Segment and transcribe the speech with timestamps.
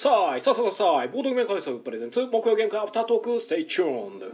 [0.00, 4.26] さあいさあさあさあボードゲーム開催 presents 木曜ゲーム会アフタートーク stay tuned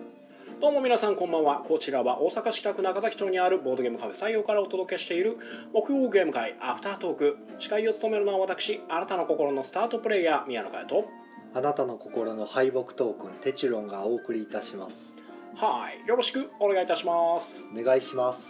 [0.61, 1.65] どうも皆さんこんばんは。
[1.67, 5.39] こちらは大阪市北区中崎町にあるボードゲームカフェ採用からお届けしている
[5.75, 7.37] 木曜ゲーム会アフタートーク。
[7.59, 11.09] 司会を務めるのは私あなたの心のスタートプレイヤー宮野佳代と。
[11.53, 15.15] あなたの心の敗北トークンテチュロンがお送りいたします。
[15.57, 16.09] はい。
[16.09, 17.65] よろしくお願いいたします。
[17.77, 18.47] お願いします。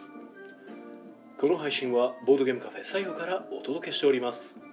[1.41, 4.66] この配信はボードゲームカフェ採用からお届けしております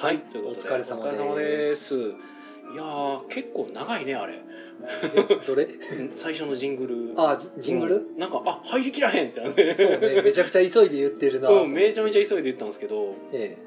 [0.00, 1.94] はい、ということでお疲れ様です。
[1.94, 1.98] い
[2.74, 4.40] やー結構長いねあれ。
[5.14, 5.64] えどれ？
[5.64, 7.14] うん最初のジングル。
[7.18, 9.74] あジジングル、うんなんかあ入りきらへんってなって。
[9.74, 13.14] そうねめちゃくちゃ急いで言ってるな、 うん、めちゃめちゃ急いで言ったんですけど。
[13.34, 13.58] え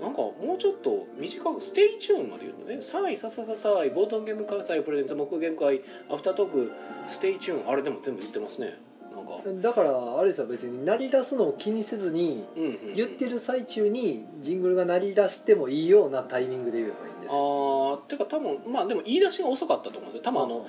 [0.00, 6.70] なんかもうちょっと短く stay tuned まで言うのね「さあいささささあいボードゲーム開催 presents 木ゲーム会アフタートーク
[7.08, 8.76] stay tuned」あれでも全部言ってますね
[9.14, 9.32] なんか。
[9.46, 12.94] えだからあれですよ別に鳴り出すのを気にせずにうんうんうん。
[12.94, 18.00] 言ってる最中にジングルが鳴り出してもいいようなタイミングで言えばいいんですよ。
[18.02, 20.22] あーてか多分まあでも言い出しが遅かったと思うんですよ。
[20.22, 20.66] 多分あの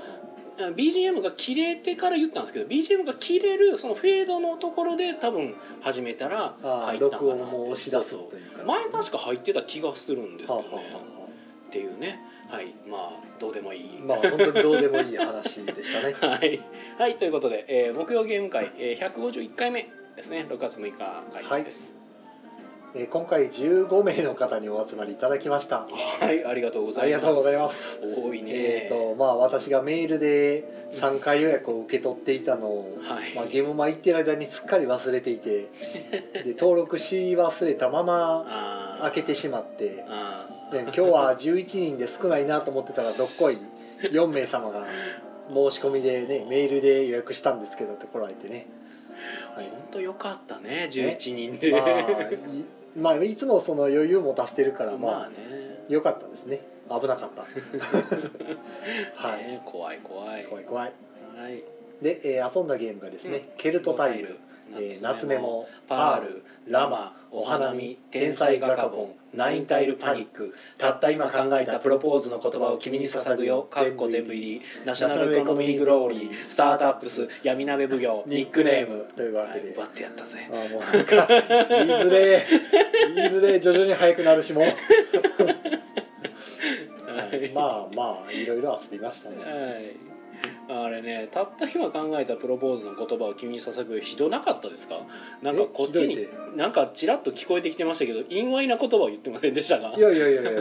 [0.74, 8.58] BGM が切れてから言ったんですけど BGM が切れるそのフェードのところで多分始めたらあ入ったんかな録音も押し出すそうというか。
[8.60, 10.68] そう前確か入ってた気がするんですけどね、
[11.68, 14.00] っていうねはいまあどうでもいい。
[14.02, 16.14] あまあ本当にどうでもいい話でしたね。
[16.22, 16.62] はい、
[16.98, 20.46] はい、ということで、えー木曜ゲーム会、えー、151回目ですね。
[20.50, 20.98] 6月6日
[21.32, 22.05] 開催です
[22.98, 25.86] えー今回15名の方にお集まりいただきました。
[26.22, 27.20] はい、ありがとうございます。
[27.20, 27.76] ありがとうございます。
[28.02, 28.52] 多いね。
[28.54, 33.36] えーとまあ、私がメールで3回予約を受け取っていたのを、はい。
[33.36, 35.68] まあ、ゲームマ行ってる間にすっかり忘れていて
[36.44, 43.58] で登録し忘れたまま開けてしまってあで今日は11人で少ないなと思ってたらどっこい
[44.04, 44.86] 4名様が
[45.50, 48.68] 申し込みでねメールで予約したんですけどって来られてね、
[49.54, 49.66] はい。
[49.66, 55.36] ー本当よかったね11人で、まあいまあ、いつもその余裕持たしてるからまあ、まあね。
[55.90, 56.62] よかったですね。
[56.90, 57.42] 危なかった。
[59.16, 60.44] はい、ね怖い怖い。
[60.46, 60.94] 怖い怖い。
[61.38, 61.64] はい。
[62.02, 64.38] で、えー遊んだゲームがですね、ケルトタイル、
[64.74, 79.06] えー夏メモパールラマお花見天才ガカボンナインタイルパニックたった今考えたプロポーズの言葉を君に捧ぐよかっこ全部入りナショナルエコノミーグローリースタートアップス闇鍋奉行ニックネーム。
[79.16, 80.50] というわけで、はい奪ってやったぜ。
[80.50, 82.48] あーもうなんか言いづれ
[83.16, 84.62] 言いづれ徐々に速くなるしも。
[84.62, 84.64] う、
[87.12, 87.52] はい。
[87.54, 89.36] まあまあいろいろ遊びましたね。
[89.38, 90.15] はい
[90.70, 95.00] あれねたった今考えたプロポーズの言葉を君に捧ぐよひどなかったですか？
[95.42, 95.68] なんかえ？
[95.74, 99.94] こっちになんかちらっと聞こえてきてましたけど陰猥な言葉を言ってませんでしたか？
[99.98, 100.52] いやいやいやいや。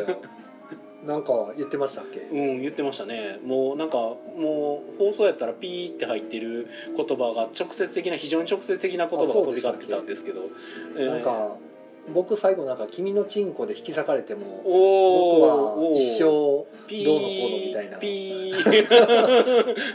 [1.06, 3.38] なんか言ってましたっけ、うん言ってましたね。
[3.44, 6.66] もうなんかもう放送やったらピーって入ってる
[6.96, 10.40] 言葉が直接的な非常に直接的な言葉が飛び交ってたんですけど。
[10.96, 11.56] えーなんか
[12.12, 15.48] 僕最後なんか「君のチンコで引き裂かれてもお僕ー
[15.94, 16.66] は一生ど
[17.16, 17.98] うのこうのみたいな。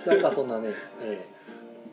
[0.05, 0.69] なんかそんなね、
[1.03, 1.25] ええ。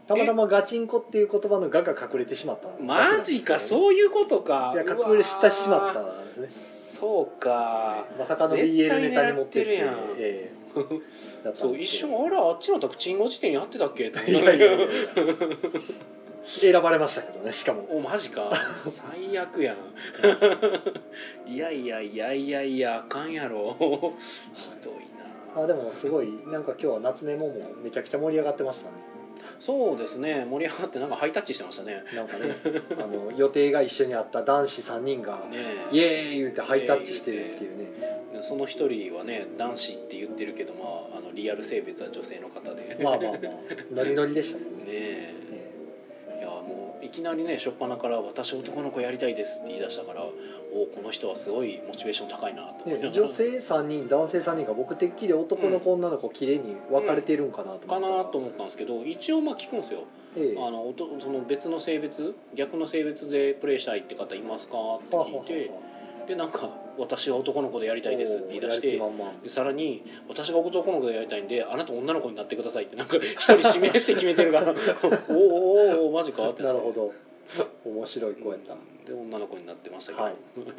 [0.08, 4.72] たまたまガチンコっていう言葉の「が」が隠れてしまったマジかうそういうことか。
[4.74, 6.06] いや隠れしてしまったん
[6.42, 6.98] ですね。
[7.00, 8.06] そうか。
[8.18, 10.56] まさかの BL ネタに持ってってるやんええ。
[11.54, 14.08] そう一瞬あれあっちの宅チンゴ辞典やってたっけ？
[14.08, 14.66] いやいやいや
[16.46, 17.82] 選ばれましたけどねしかも。
[17.90, 18.50] おマジか。
[18.84, 19.76] 最悪やん。
[21.50, 23.76] いやいやいやいやいやあかんやろ。
[24.54, 24.94] ひどい
[25.54, 25.62] な。
[25.62, 28.96] あでもすごいなんか今日は夏メモもめちゃくちゃ盛り上がってましたね。
[29.60, 30.46] そうですね。
[30.48, 32.04] 盛り上がってなんかハイタッチしてましたね。
[32.14, 32.54] なんかね
[32.98, 35.58] あの予定が一緒にあった男子3人がね
[35.90, 37.86] イエーイ言ってハイタッチしてるっていうね。
[38.00, 38.42] え。
[38.42, 42.98] その一人はね男子って言ってるけどまああのリアル性別は女性の方で。
[43.02, 43.40] まあまあまあ。
[43.92, 44.92] ノリノリでしたもんね。
[44.92, 45.35] ね
[47.16, 52.84] きなりね初っ端から「私男の子やりたいです」って言い出したからおこの人はすごいモチベーション高いなと。
[52.84, 57.94] 思いな女性3人男性3人が僕てっきり男の子女の子綺麗に分かれてるんかなと思ったか。
[58.00, 60.00] らなと思ったんですけど一応まあ聞くんですよ。
[60.36, 60.56] ええ。
[60.58, 65.70] あのその別の性別逆の性別でプレイしたいって方いますかって聞いて
[66.26, 66.68] でなんか
[66.98, 69.00] 「私は男の子でやりたいです」って言い出して
[69.42, 76.62] でさらに「私が男の子でやりたいんであなた女の子になってください」ってなんか 一人指名して決めてるから「おーおーおーマジか?」って。
[76.62, 77.12] なるほど。
[77.84, 78.74] 面白い子やった
[79.06, 80.34] で女の子になってましたけど、はい。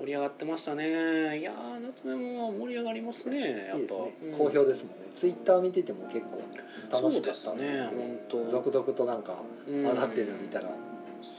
[0.00, 1.38] 盛り上がってましたね。
[1.38, 3.78] いやー夏目も盛り上がりますねやっぱ。
[3.78, 4.12] いいですね。
[4.24, 4.38] うん。
[4.38, 5.08] 好評ですもんね。
[5.14, 6.40] ツイッター見てても結構
[6.90, 8.44] 楽しかったんそうですね本当。
[8.46, 9.36] 続々となんか
[9.68, 9.86] うん。
[9.86, 10.70] 上がってるの見たら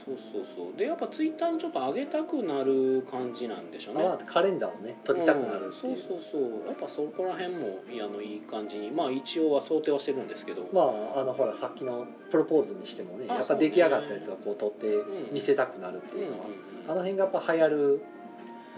[0.04, 0.76] そうそうそう。
[0.76, 4.04] でやっぱツイッターにちょっと上げたくなる感じなんでしょうね。
[4.04, 5.92] あカレンダーをね撮りたくなるっていう。
[5.94, 6.66] うんそうそうそう。
[6.66, 8.90] やっぱそこら辺もいやあのいい感じに。
[8.90, 10.82] まあ一応は想定はしてるんですけど、ま
[11.16, 15.34] ああのほらさっきのプロポーズにしてもねあやっぱ出来上がったやつをこう撮ってうん。
[15.34, 16.90] 見せたくなるってうんうんいうのは、うん。
[16.90, 18.02] あの辺がやっぱ流行る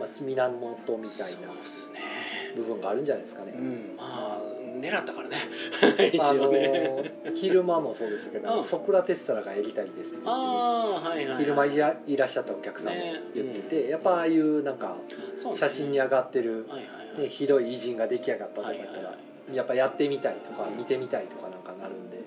[0.00, 2.00] まあ、源みたいそうなですね
[2.57, 5.37] 部分があるんじゃないですかね、うんまあ狙ったからね。
[6.13, 7.13] 一応ね。
[7.25, 8.65] ー昼間もそうでしたけど、うん。
[8.65, 13.01] ソクラテスタラがやりたいですって言ってああはいはい、はい、昼間いらいらっしゃったお客さんも
[13.35, 14.97] 言ってて、ねやっぱああいうなんか
[15.55, 16.67] 写真に上がってる、
[17.19, 19.15] ね、ひどい偉人が出来上がったとか言ったら、
[19.53, 22.23] やっぱやってみたいとかうん見てみたいとかなんかなるんで、ね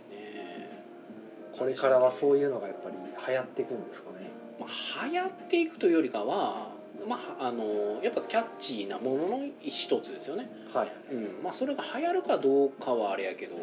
[1.58, 2.96] これからはそういうのがやっぱり
[3.28, 4.30] 流行っていくんですかね。
[4.60, 6.75] まあ、流行っていくというよりかは、
[7.08, 10.92] まあ、あのやっぱキャッチーなものの一つですよね、はい。
[11.12, 11.44] うん。
[11.44, 13.56] まあ、それが流行るかどうかはあれやけど、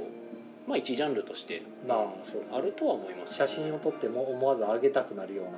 [0.66, 2.14] まあ、一ジャンルとしてま
[2.52, 3.34] あるとは思います。
[3.34, 5.52] 写真を撮っても思わず上げたくなるような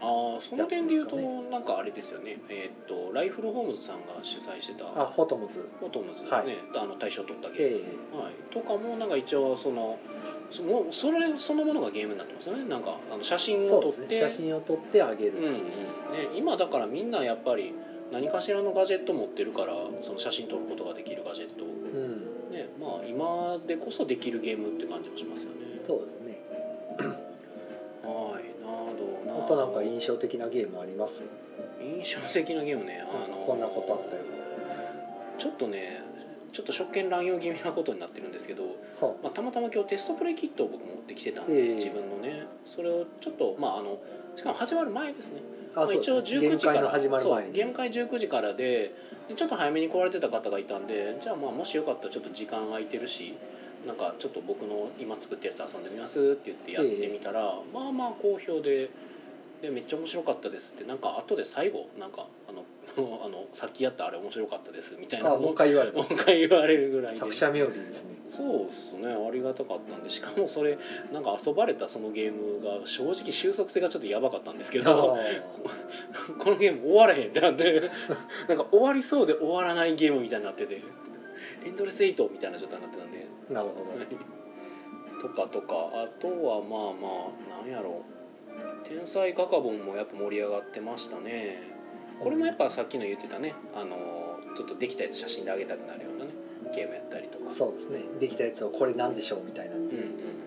[0.00, 1.16] ああその点で言うと、
[1.50, 2.38] なんかあれですよね。
[2.48, 4.84] えーっとライフルホームズさんが主催してた。
[4.84, 5.68] あフォトムズ。
[5.80, 6.56] フォトムズね、はい。
[6.76, 7.84] あの大賞取ったゲーム、
[8.14, 9.98] えはい、とかもなんか一応その
[10.50, 12.64] そのそれそのものがゲームになってますよね。
[12.68, 14.20] なんかあの写え真を撮って。
[14.22, 14.30] ね。
[14.30, 15.64] 写真を撮ってあげるっていう、うんうんね、
[16.36, 17.74] 今だからみんなやっぱり
[18.12, 22.52] 何かしらのガジェット持ってるからその写真撮ることができるガジェットうん。
[22.52, 25.82] ねまあ今でこそできるゲームって感じもしますよね。
[25.86, 26.27] そうですね
[29.48, 31.20] となんか印象的なゲームあります？
[31.80, 34.22] 印象的なゲームねあのこんなことあったよ。
[35.38, 36.02] ちょっとね
[36.52, 38.64] ちょっと職権乱用気味なことになってるんですけど、
[39.00, 41.74] はまあ、たまたま今日テストプレイキットを僕持ってきてたんで、ええ。
[41.76, 42.46] 自分のね。
[42.66, 43.98] それをちょっとまああの
[44.36, 45.40] しかも始まる前ですね。
[45.74, 46.40] あまあ、一応19そうですね。
[46.40, 47.52] ゲーム時から始まる前に。
[47.52, 48.94] ゲーム会19時からで
[49.28, 53.34] でちょっと早めに来られてた方がいたんでじゃあまあもしよかったらちょっと時間空いてるし
[53.86, 58.90] なんかちょっと僕の今作ってるやつ遊んでみますって言ってやってみたら、まあまあ好評で
[59.62, 62.64] でめっちゃ面白かったですってなんか後で最後なんかあの
[63.24, 67.18] あのさっきやったあれ面白かったですみたいなあもう一回言われもたう一回言われるぐらいで。
[67.18, 68.18] 作者冥利ですね。
[68.28, 70.76] そうですねありがたかったんでしかもそれ
[71.12, 75.16] なんか遊ばれたそのゲームが正直収束性がちょっとやばかったんですけあど
[76.38, 77.80] このゲーム終われへんってなって
[78.48, 80.82] なんか終わりそうで終わらないゲームみたいになってて
[81.64, 83.26] エンドレスエイトみたいな状態になってたんで。
[83.50, 83.88] ーなるほど。
[85.20, 88.17] とかとかあとはまあまあなんやろう
[88.84, 91.62] 天才ガカボンもやっぱ盛り上がってましたね。
[92.20, 93.54] これもやっぱさっきの言ってたね。
[93.74, 93.96] あの
[94.56, 96.30] ちょっとできたやつ写真であげたくなるようなね
[96.74, 97.50] ゲームやったりとか。
[97.54, 98.00] そうですね。
[98.20, 99.90] できたやつをこれなんでしょうみたいなうんうん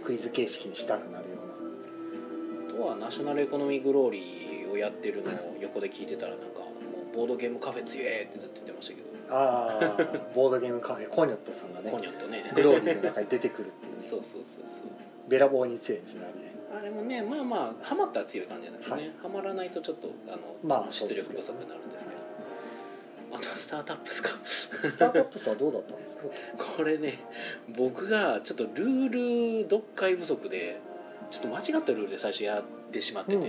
[0.04, 6.66] クイズ形式にしたくなるようあとはナショナルエコノミーグローリーをやってるのを横で聞いてたらなんかも
[7.14, 9.08] うボードゲームカフェ強えってずっと言ってましたけど。
[9.08, 9.98] なああ
[10.36, 12.52] ボードゲームカフェコニョットさんがコねニョットね。
[12.54, 14.88] グローリーの中に出てくるっていう そうそうそうそう。
[15.30, 19.12] べらぼうに強いんですねあれねあれもねまあまあハマったら強い感じなんですね、はい。
[19.22, 22.22] ハマらないとちょっとあの、まあ出力不足になるんですけど。
[23.34, 24.30] あとはスタートアップですか？
[24.44, 26.24] スタートアップスはどうだったんですか？
[26.78, 27.20] これね
[27.78, 30.80] 僕がちょっとルール読解不足で
[31.30, 33.46] ちょっと間違ったルールで最初やってしまってて、うん。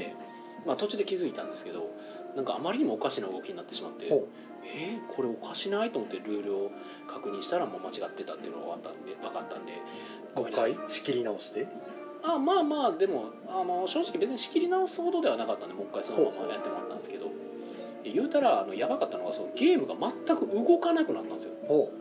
[0.67, 1.91] まあ途中で気づいたんですけど
[2.37, 4.29] なんかあまりにもおかしな動きになってしまってほ
[4.65, 6.71] えー、これおかしないと思ってルールを
[7.09, 9.73] 確認したらもう間違ってたっていうのが分かったんで分かったんで
[10.37, 10.75] ごめんなさい。
[10.77, 11.67] 回仕切り直して？
[12.23, 17.27] あまあまあでもあの正直別に仕切り直すほどではなかったんでもう一回そのままやってもらったんですけど。
[18.05, 19.95] 言うたらあのやばかったのがそのゲームが
[20.27, 21.53] 全く動かなくなったんですよ。
[21.69, 21.93] ほ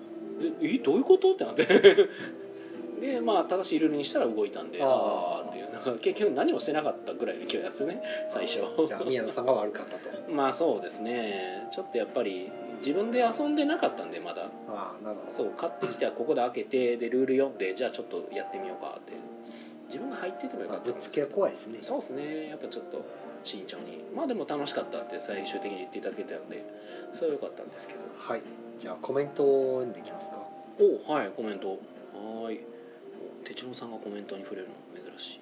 [0.63, 1.33] ええどういうこと？
[1.33, 1.68] ってなって。
[3.00, 4.88] でまあ正しいルールにしたら動いたんであー。
[4.88, 5.71] あっていう。
[5.71, 8.01] なんか結局何もしてなかったぐらいの勢いなんですね。
[8.27, 8.62] 最初。
[8.77, 10.10] う じゃあ宮野さんが悪かったと。
[10.31, 11.67] まあそうですね。
[11.72, 14.50] ちょっとやっぱり自分で遊んでなかったんでまだ。
[14.69, 15.31] ああなるほど。
[15.31, 19.13] そう買ってきてはここで開けてでルール読んでじゃあちょっとやってみようかって
[19.91, 20.86] 自分が入っててもよかった。
[20.86, 21.77] まあぶっつけは怖いですね。
[21.81, 22.48] そうですね。
[22.48, 23.03] やっぱちょっと
[23.43, 24.00] 慎重に。
[24.15, 26.63] まあでも楽しかったって最終的に言っていただけたので
[27.13, 28.00] それは良かったんですけど。
[28.17, 28.41] はい。
[28.79, 30.38] じゃあコメントを読んでいきますか。
[30.79, 31.69] おはいコメント。
[31.69, 32.62] はーい
[33.43, 35.39] お手帳さんがコメントに触れるの珍しい。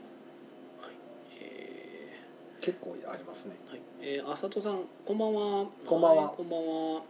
[0.82, 0.94] はい。
[1.42, 2.20] え
[2.60, 3.56] 結構ありますね。
[3.68, 3.82] ーはい。
[4.02, 5.66] えー、あさとさんこんばんは。
[5.86, 6.24] こんばんは。
[6.34, 6.60] いこんばん
[6.96, 7.02] は、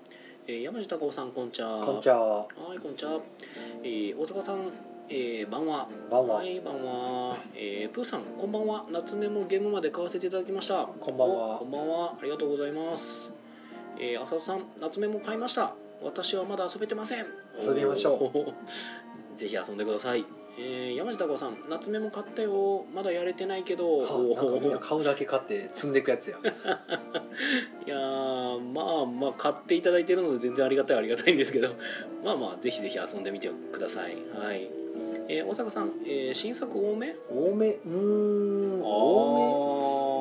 [0.47, 2.39] えー、山下孝さんこんちゃこんにちは。
[2.39, 3.19] はいこんにちは、
[3.83, 4.57] えー、大阪さん
[5.09, 5.87] えー、晩は。
[6.11, 6.35] 晩は。
[6.35, 8.85] はい晩は、えー、プーさんこんばんは。
[8.91, 10.85] 夏メモゲームまで買わせていただきました。
[10.85, 11.55] こんばんは。
[11.55, 12.13] おこんばんは。
[12.19, 13.31] ありがとうございます。
[13.99, 15.73] えー、浅田さん夏メモ買いました。
[16.03, 17.25] 私はまだ遊べてません。
[17.59, 18.39] 遊びましょう。
[18.39, 18.53] う
[19.35, 22.83] ぜひ遊んでくださいえー、山下孝さん夏メモ買ったよ。
[22.93, 23.99] まだやれてないけど。
[23.99, 31.69] はあなんかみんな買うだけ買って積んでいくやつや いやーまあまあ買っていただいてるので全然ありがたいありがたいんですけど。
[32.23, 34.17] まあまあぜひぜひ遊んでみてください。
[34.37, 34.69] はい、
[35.29, 37.15] えー、大阪さん、えー、新作多め？
[37.29, 37.69] 多め？
[37.69, 39.78] うーんあ多め？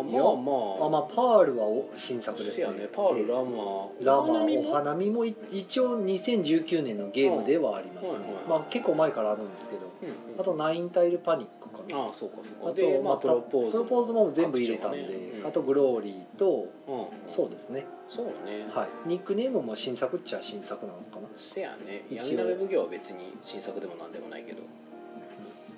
[0.08, 0.86] いやーまあまあ。
[0.86, 2.66] あまあパールはお新作ですね。
[2.66, 2.88] ね。
[2.92, 9.82] パールラマラマお花見もお花見もい一応2019年のゲームではありますね、はいはいまあ結構前からあるんですけど。
[10.02, 10.08] うん。
[10.08, 12.04] うんあとナインタイルパニックかな。
[12.04, 12.66] ああそうかそうか。
[12.66, 13.72] あとでまあまあプロポーズ。
[13.72, 15.04] プロポーズも全部入れたんで、ね。
[15.40, 15.46] うん。
[15.46, 17.86] あとグローリーとうんそうですね。
[18.08, 18.66] そうね。
[18.72, 19.08] はい。
[19.08, 21.28] ニックネームも新作っちゃ新作なのかな。
[21.36, 22.04] せやね。
[22.10, 24.62] 闇鍋奉行は別に新作でもなんでもないけど、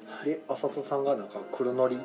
[0.07, 1.99] はい、で浅田さんがなんか黒のり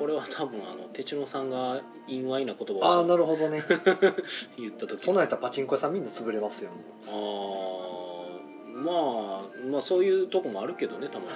[0.00, 3.62] これは多分あの哲郎さんが陰猥な言葉ああをなるほどね。
[4.56, 5.04] 言った時。
[5.04, 6.70] そんなんやったらパチンコ屋さんみんな潰れますよ。
[7.06, 11.30] あーまあまあそういうとこもあるけどねたまに。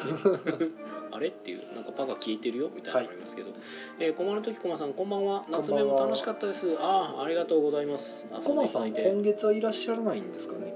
[1.12, 3.50] あれっていうなんかパが聞いてるよみたいなのありますけど、
[3.99, 5.44] えー、駒の時駒さんこんばんは。
[5.50, 6.75] 夏目も楽しかったです。
[6.80, 8.26] ああありがとうございます。
[8.33, 9.14] 遊んでコマさんいただいて。
[9.14, 10.75] 今月はいらっしゃらないんですかね。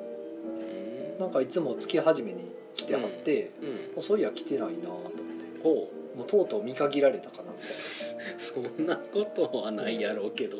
[1.17, 1.21] うん。
[1.21, 3.69] なんかいつも月初めに来てはって、うん。
[3.69, 5.13] もうそういや来てないなと思っ
[5.55, 5.61] て。
[5.63, 10.59] ほもうとうとう見限られたかなみうそんなことはないやろうけど。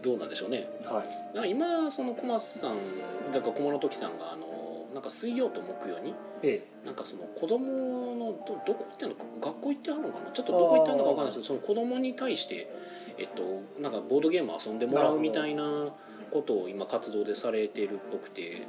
[0.00, 0.68] どうなんでしょうね。
[0.84, 1.04] は
[1.44, 1.50] い。
[1.50, 6.14] 今その駒さんだから駒の時さんがあのなんか水曜と木曜に
[6.44, 10.30] えなんかその子供のどどこ行ってんのか学校行ってはるのかな？
[10.30, 12.70] ちょっとどこ行ってはるのかわかんないですけどその子供に対して
[13.18, 13.42] えっと
[13.82, 15.88] なんかボードゲーム遊んでもらうみたいな
[16.30, 18.68] ことを今活動でされてるっぽくて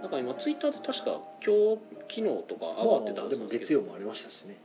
[0.00, 3.60] なんか今ツイッターで確か今日昨日とかえ上がってたまあでもはずなんですけど。
[3.60, 4.56] 月曜もありましたしね、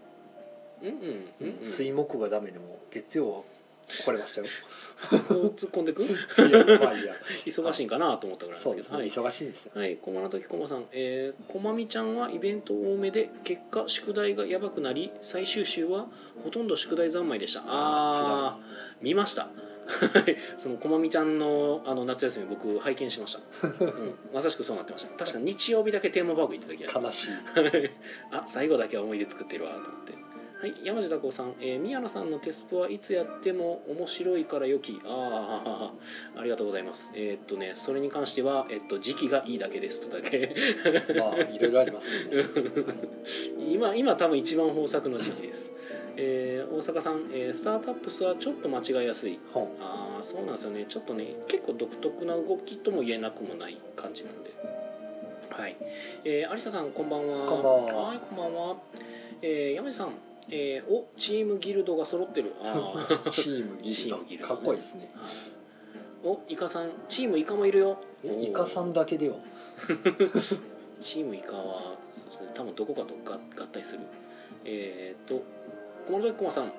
[0.82, 0.96] うんうん
[1.42, 1.68] うんうん。
[1.68, 3.42] 水木がダメでも月曜は
[4.06, 4.48] 来れましたよ。
[5.10, 6.04] 突っ込んでく？
[6.04, 7.16] いやまあいいや。
[7.46, 8.96] 忙しいんかなと思ったぐらいですけど。
[8.96, 9.10] はい。
[9.10, 9.72] 忙しいんですよ。
[9.74, 16.06] はい、駒の時駒さん、えー、こまみちゃんはイベント多めで結果宿題がやばくなり最終週は
[16.44, 17.62] ほとんど宿題三昧でした。
[17.62, 18.60] ああ
[19.02, 19.44] 見ました。
[19.44, 19.50] は
[20.30, 25.18] いそのこまみちゃんのあの夏休み僕拝見しました、うん、まさしくそうなってました。
[25.18, 27.28] 確か日曜日だけテーマパーク行ってた気がします。
[27.56, 27.90] 悲しい。
[28.30, 30.14] あ最後だけは思い出作ってるわと思って
[30.60, 35.00] はい山地孝さん、えー宮野さんのテスプはいつやっても面白いからよき。
[35.06, 35.94] あ
[36.36, 37.14] あありがとうございます。
[37.16, 40.54] えーっとねそれに関しては、えっと、時期がいいだけですとだけ。
[41.18, 42.44] まあいろいろありますね。
[43.72, 45.72] 今今多分一番豊作の時期です、
[46.18, 49.40] えー大阪さん、えースタートアップスはちょっと間違いやすい。
[49.56, 50.86] ああそうなんですよね。
[50.90, 54.50] ちょっとね結構独特な動きとも言えなくもない感じなんで。
[55.52, 55.78] はい。
[56.26, 57.48] えー、有沙さんこんばんは。
[57.48, 58.04] こんばんは。
[58.10, 58.78] はいこんばんは、
[59.42, 60.14] えー、山地さん、
[60.52, 62.54] えー、おチームギルドが揃ってる。
[62.62, 63.30] あー。
[63.32, 64.16] チームギチルド。
[64.18, 64.56] ームギルドね。
[64.56, 65.12] かっこいいですね。
[65.16, 65.34] はい。
[66.24, 66.92] おイカさん。
[67.08, 67.98] チームイカもいるよ。
[68.26, 69.36] おイカさんだけでは？
[71.00, 71.96] チームイカは
[72.54, 74.00] 多分どこかと合合体する。
[74.66, 75.44] えー、っと
[76.08, 76.72] 小室崎駒さん。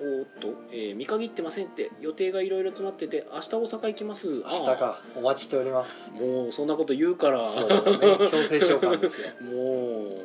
[0.00, 4.26] おーっと、えー見限ってませんって予定がいろいろ詰まってて明日大阪行きます。
[4.28, 5.00] 明日か。
[5.16, 6.10] お待ちしております。
[6.10, 7.50] もうそんなこと言うから。
[7.52, 7.98] そうだね。
[8.30, 9.28] 強制召喚ですよ。
[9.42, 10.16] も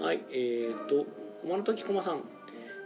[0.00, 0.02] う。
[0.02, 1.06] はいえー、っと
[1.46, 2.22] 小室崎駒さん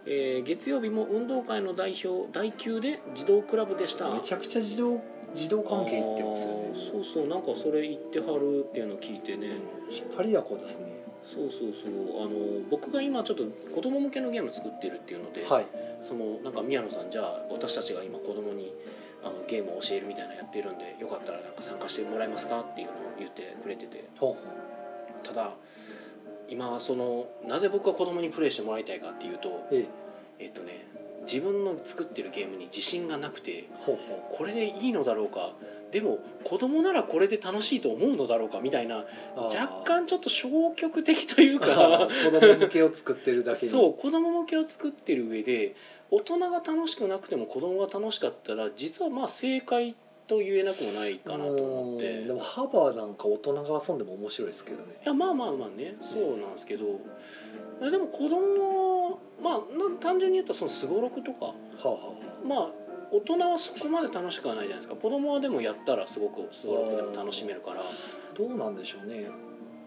[0.05, 5.01] えー月曜日も運動会の代表第9で児童クラブでしためちゃくちゃ自動
[5.35, 9.47] 自動関係いってますよねそうそうなんかそれ言ってはるっていうのを聞いてね、
[9.91, 15.67] 引っ張りだこですねそうそうそうあの僕が今ちょっと子供向けのゲーム作ってるっていうので、はい
[16.03, 18.73] そのなんか宮野さんじゃあ私たちが今子供に
[19.23, 24.09] あのゲームを教えるみたいなやってるんでよかったらなんか参加してもらえますかっていうのを言ってくれてて
[25.23, 25.53] ただ
[26.51, 29.87] 今そのなぜ僕が子供にプレイしてもらいたいかっていうとえ
[30.39, 30.45] え。
[30.45, 30.87] えっとね
[31.23, 33.69] 自分の作ってるゲームに自信がなくて
[34.33, 35.53] これでいいのだろうか
[35.93, 39.05] でも子供ならこれで楽しいと思うのだろうかみたいな
[39.37, 42.31] 若干ちょっと消極的というあかー。
[42.31, 43.71] 子供向けを作ってるだけに。
[43.71, 45.75] そう子供向けを作ってる上で
[46.11, 49.95] 大人が楽しくなくても子供が楽しかったら実はまあ正解
[50.31, 52.27] と言えなくもないかなと思ってうん。
[52.29, 55.01] でもハーバーなんか大人が遊んでも面白いですけどね。
[55.05, 56.87] いやまあまあまあねそうなんですけど。
[57.91, 61.47] でも子供はまあな単純に言うとそのすごろくとか。
[61.47, 61.99] はあは
[62.47, 62.71] まあ
[63.11, 64.95] 大人はそこまで楽しくはないじゃないですか。
[64.95, 67.81] 子供はでもやったらすごくすごろくでも楽しめるから。
[67.81, 67.85] あ
[68.39, 69.27] どうなんでしょうね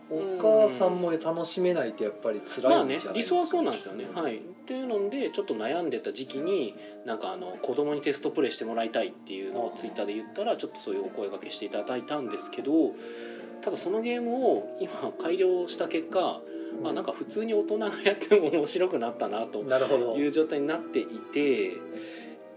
[0.09, 4.05] お母さんも楽しめないってやっぱり辛いんじゃまあねないですか、理想はそうなんですよね。
[4.13, 4.37] はい。
[4.37, 12.93] っていうのでちょっと悩んでた時期になんかあの子供にテストプレイしてもらいたいっていうのをツイッターで言ったらちょっとそういうお声掛けしていただいたんですけど
[13.61, 16.41] ただそのゲームを今改良した結果、
[16.81, 20.17] まあ、なんか普通に大人がやっても面白くなったなとなるほど。
[20.17, 21.73] いう状態になっていて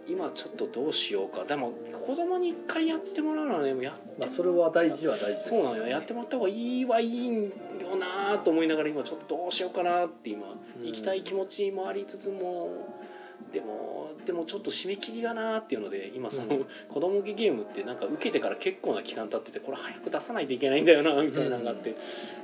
[0.09, 1.45] 今ちょっとどうしようか。
[1.45, 1.73] でも
[2.07, 5.87] 子供に一回やってもらうのはねやまあ、それは大事は大事ですそうなのよ。
[5.87, 7.51] やってもらった方がいいはいいんよ
[7.99, 10.47] なと思いながら今ちょっとどうしようかなって今
[10.81, 12.71] うん行きたい気持ちもありつつも
[13.53, 16.67] でもでもちょっと締め切りがなっていうので今その、うん。
[16.89, 21.97] 子供向けゲームってなんか受けてから結構な期間経っててこれ早く出さないといけないんだよなみたいなのがあって、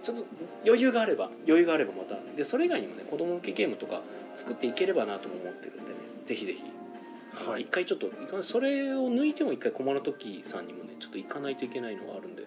[0.02, 0.24] ちょっと
[0.64, 2.16] 余裕があれば余裕があればまた。
[2.36, 4.02] でそれ以外にもね子供向けゲームとか
[4.36, 5.86] 作っていければなとも思ってるんでね。
[6.26, 6.62] ぜひぜひ
[7.34, 7.62] はい。
[7.62, 8.10] 一回ちょっと
[8.42, 12.42] それを抜いても一回駒の時さんにもねちょっと行かないといけないのがあるんで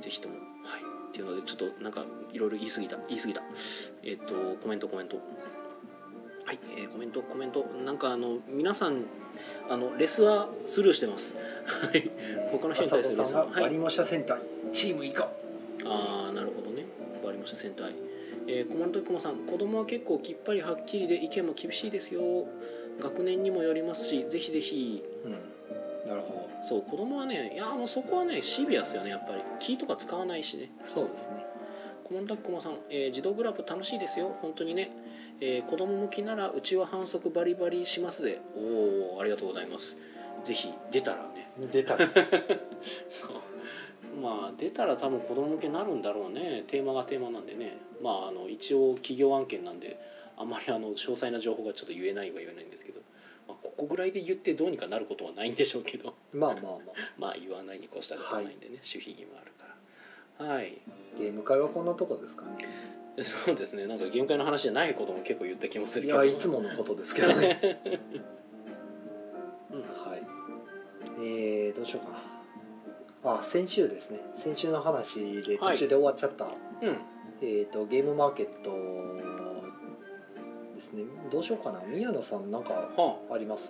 [0.00, 0.34] ぜひとも。
[0.36, 0.80] はい。
[1.10, 2.96] っていうのでちょっとなんかいろいろ言い過ぎた。
[3.08, 3.42] 言い過ぎた。
[4.02, 5.16] えっ、とコメントコメント。
[6.44, 7.64] はい、えーコメントコメント。
[7.84, 9.04] なんかあの皆さん
[9.68, 11.36] あのレスはスルーしてます。
[11.66, 12.10] はい。
[12.52, 13.46] 他の人に対するレスは。
[13.46, 13.50] はい。
[13.50, 14.38] 浅尾さんがバリモシャ戦隊
[14.72, 15.28] チーム以下
[15.86, 16.84] ああなるほどね。
[17.22, 17.94] わかりました戦隊
[18.46, 19.36] えー、コマンドコマさん。
[19.46, 22.46] 子供は結構きっぱりはっきりで意見も厳しいですよ
[23.00, 25.02] 学年にもよりますしぜひぜひ。
[25.24, 25.32] うん。
[26.08, 29.42] なるほそう子供はねいやもうそこはねシビアですよねやっぱり。
[29.58, 30.70] キーとか使わないしね。
[30.94, 31.46] どそうですね。
[32.04, 34.36] コマンダックマさん、えー自動グラブ楽しいですよ。
[34.42, 34.90] 本当にね、
[35.40, 39.96] えー子供向きならうちは反則バリバリしますでおおありがとうございます。
[40.44, 41.50] ぜひ出たらね。
[41.72, 41.96] 出た
[43.08, 43.30] そう。
[44.22, 46.64] まあ出たら多分子供向けになるんだろうね。
[46.66, 47.78] テーマがテーマなんでね。
[48.02, 49.98] まああの一応企業案件なんで
[50.36, 53.00] あんまりあの詳細な情報がちょっと言えないは言えないんですけど、
[53.48, 56.78] まあ、ここぐらいで言ってどうにかなることはないんでしょうけどまあまあまあ。
[57.18, 59.66] まあ言わないに越したことはないんでね、守秘義務あるか
[60.38, 60.46] ら。
[60.46, 60.78] はい。
[61.18, 62.94] ゲーム会はこんなとこですかね。
[63.22, 63.86] そうですね。
[63.86, 66.24] なんかゲーム会の話じゃないことも結構言った気もするいけど。
[66.24, 67.60] やいつものことですけどね。
[69.70, 70.22] うんはい。
[71.20, 72.12] えー、どうしようか。
[73.24, 74.20] なあ先週ですね。
[74.36, 76.98] 先週の話で途中で終わっちゃった、うん。
[77.40, 78.70] えー、とゲームマーケット
[80.96, 81.02] ね。
[81.30, 81.80] どうしようかな。
[81.86, 83.38] 宮野さんなんかはあ。
[83.38, 83.64] ります？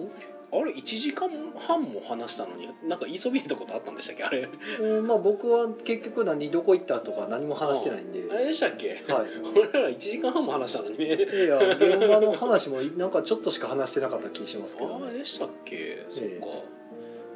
[0.53, 4.25] あ、あれ1時間半も話したのになんか言いそびれたことあったんでしたっけ？
[4.25, 4.49] あれ。
[4.81, 9.03] うんまあ僕は結局何どこ行ったとか何も話してないんで、あれでしたっけ？
[9.09, 9.27] はい。
[9.57, 10.99] 俺ら1時間半も話したのに。
[10.99, 16.05] ねいや現場の話もなんかちょっとしか話してなかった気しますけど、ああね、でしたっけ？
[16.09, 16.41] そっか、え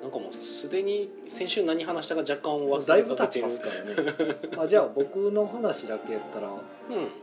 [0.02, 4.37] なんかもうすでに先週何話したか若干忘だいぶれかけてる経ちますからね。
[4.57, 6.59] あじゃあ僕の話だけやったら、うん。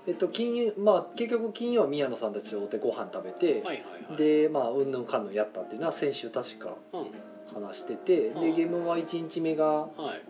[0.08, 3.76] えっと、金まあ結局金曜は宮野さんたちと会ってご飯食べて、はいはい
[4.10, 4.18] はい。
[4.18, 7.06] でまあうんぬんかんぬんやったっていうのは先週確かうん。
[7.54, 8.42] 話してて、うん。
[8.42, 10.22] でゲームは1日目がはい。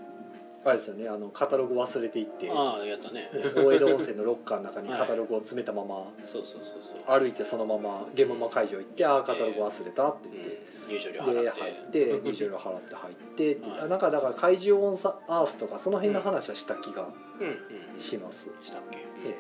[0.64, 3.30] あれですよねあのカタログ忘れていってああやったね。
[3.56, 7.20] 大江戸温泉のロッカーの中にカタログを詰めたままそうそうそうそう。
[7.20, 10.75] 歩いてそのままゲームマ会場行って「ああカタログ忘れた」って言って。
[10.88, 13.80] うん入場料で払っ入ってて 入場料払って入ってはい。
[13.82, 18.98] あなんかだから怪獣オンサアースとかその辺の話はした気がうんうんします、したっけ？
[19.26, 19.36] え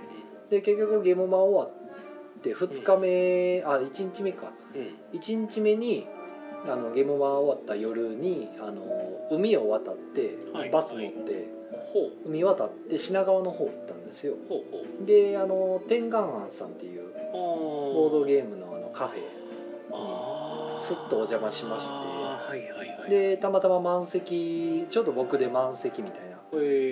[0.49, 4.51] で結局ゲームマ終わって2日目、あ1日目か。
[4.73, 4.81] うん。
[4.81, 4.87] うん
[5.19, 6.05] 1日目に
[6.67, 8.83] あのゲームマ終わった夜にあの
[9.31, 10.69] 海を渡ってはい。
[10.71, 11.47] バス乗って、
[11.93, 12.11] ほう。
[12.29, 14.33] 海渡って品川の方行ったんですよ。
[14.49, 15.05] ほうほう。
[15.05, 17.39] であの天眼庵さんっていうボ
[17.93, 19.21] ボードゲームのあのカフェ
[19.91, 20.34] あー
[20.85, 21.93] すっとお邪魔しまして。
[21.93, 23.09] はいはいはい。
[23.09, 26.37] でたまたま満席ちょうど僕で満席みたいな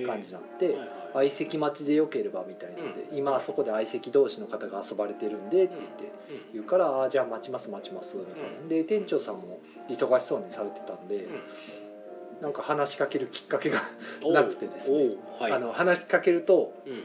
[0.08, 0.90] 感じになって、はいはい。
[1.14, 8.68] 相席待ちでよければみたいなんで、今そこで相席同士の方が遊ばれてるんでって言ってうん言うから「あーじゃあ待ちます待ちます」みたいな、うん。
[8.70, 12.42] で店長さんも忙しそうにされてたんで、うん。
[12.42, 13.84] なんか話しかけるきっかけが、
[14.34, 15.16] なくてですね。
[15.40, 15.52] はい。
[15.52, 17.04] あの話しかけると、うん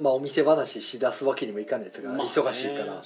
[0.00, 2.94] まあ、お店話しだすわけにもいかないですが、まあね忙しいから。
[2.94, 3.00] ね。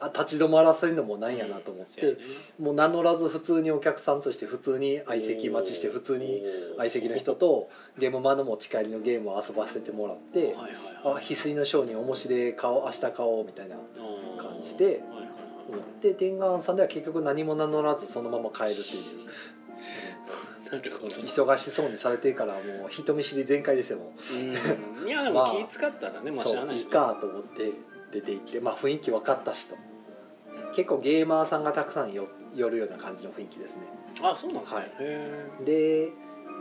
[0.00, 2.20] あ立ち止まらせるのもなんやなと思って、そうやね。
[2.58, 6.42] もう名乗らず普通にお客さんとして普通に相席待ちして普通に
[6.76, 10.56] 相席の人とゲームマの持ち帰りのゲームを遊ばせてもらって、
[11.04, 15.02] あはい翡翠の商人面白い顔明日買おうみたいな感じで
[15.68, 19.30] 思はって天眼さんでは結局何も名乗らずそのまま帰るっていう。
[19.69, 19.69] い
[20.72, 21.14] なるほど。
[21.14, 25.04] 忙しそうにされてるからもう人見知り全開ですよもう。
[25.04, 25.08] ん。
[25.08, 27.72] いやでも 気使ったらねうまあしゃあないそういいかと思って
[28.12, 29.76] 出て行ってまあ雰囲気分かったしと。
[30.74, 33.82] 結構ゲーマーさんがたくさんよ寄るような感じの雰囲気ですね。
[34.22, 34.92] あそうなんですねはい。
[35.00, 36.08] へで、え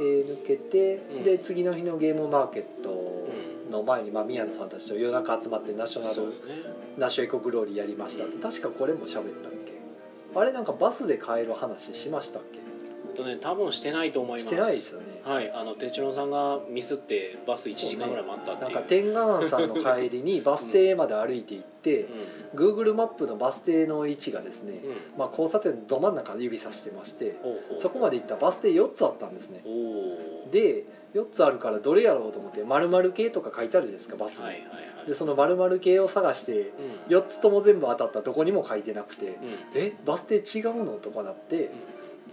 [0.01, 1.23] ー抜けて、うん。
[1.23, 3.27] で次の日のゲームマーケット
[3.69, 6.33] の前に、まあ、宮野さんたちと夜中集まってナショえナルね。
[6.97, 8.37] ナショエコグローリーやりましたって。
[8.41, 9.73] 確かこれも喋ったっけ？
[10.35, 12.59] あれなんかバスで帰る話しましたっけ？
[13.19, 14.47] とね多分してないと思います。
[14.47, 15.21] してないですよね。
[15.23, 15.51] はい。
[15.51, 22.07] あの哲郎さんがミスってバス1時間ぐらい待ったってなんいうか天眼さんの帰りに バス停まで歩いて行って、
[22.55, 24.89] Google マップのバス停の位置がですね、うん。
[24.89, 27.79] うんまあ、交差点のど真ん中で指さしてましてほうほう。
[27.79, 29.63] そこまで行ったらバス停4つあったんですね。
[30.51, 34.67] で4つあるからどれやろうと思って〇〇系とか書いてあるじゃないですかバスに、はいはいは
[35.05, 35.09] い。
[35.09, 36.71] でその〇〇系を探して
[37.09, 37.15] うん。
[37.15, 39.35] 4つとも全部当たったどこにも書いてなくて、うん。
[39.75, 40.93] えバス停違うの？
[40.93, 41.71] とかなって、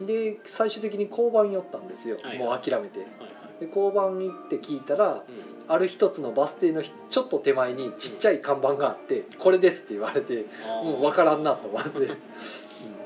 [0.01, 2.39] で最終的に交番寄ったんですよ、はい。
[2.39, 3.01] もう諦めて。
[3.01, 3.27] はいは
[3.61, 3.61] い。
[3.61, 5.23] で交番行って聞いたらうん。
[5.69, 10.45] ある一つのバス停のひちょっと手前にちっちゃい看板があって「これです」って言われて
[10.85, 12.07] もう分からんなと思って、 うん。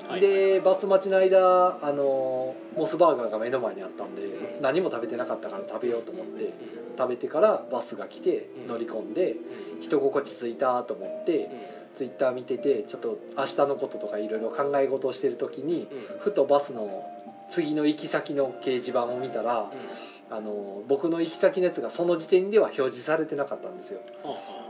[0.09, 6.50] はいでバス待ちの間あのモスバーガーが目の前にあったんで、うん何も食べてなかったから食べようと思ってうん。
[6.98, 8.66] 食べてからバスが来てうん。
[8.66, 9.37] 乗り込んで
[9.76, 9.81] うん。
[9.81, 11.48] 人心地ついたと思って
[12.01, 15.99] ツイッター見ててちょっと明日のこととかいろいろ考え事をしてる時にうん。
[15.99, 17.05] うんふとバスの
[17.51, 19.71] 次の行き先の掲示板を見たら
[20.31, 24.01] あの僕の行き先のやつがその時点では表示されてなかったんですよ。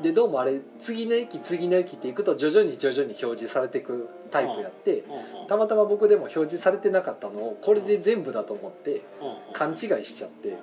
[0.03, 5.43] でどうもあれ次の駅次の駅っていくと徐々に徐々に表示されていくタイプやってうん。
[5.43, 9.29] うんたまたま僕でも表示されてなかったのをこれで全部だと思ってうん。
[9.29, 10.61] うん勘違いしちゃってうんうん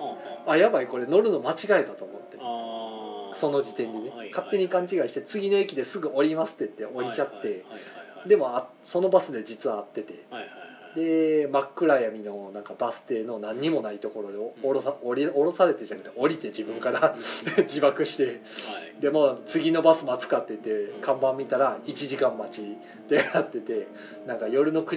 [0.48, 2.38] あやばいこれ乗るの間違えたと思って
[3.40, 7.64] その時点でね勝手に勘違いして次の駅ですぐ降りますって言って降りちゃって
[8.28, 10.26] でもあそのバスで実は会ってて
[10.96, 17.16] で真っ暗闇のなんかバス停の何にもないところでお降ろさ降り降ろされてじゃなくて降りて自分から
[17.66, 18.36] 自爆してはい。
[19.00, 22.78] でもう次のバス待つかって言って看板見たら1時間待ち
[23.10, 23.88] でやってて
[24.26, 24.96] なんか夜の9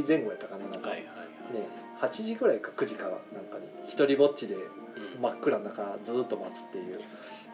[0.00, 0.90] 時前後やったかななんか。
[0.90, 2.10] ねはいはい。
[2.12, 5.20] 8時ぐらいか9時からなんかに一人ぼっちでうん。
[5.20, 7.00] 真っ暗の中ずっと待つっていう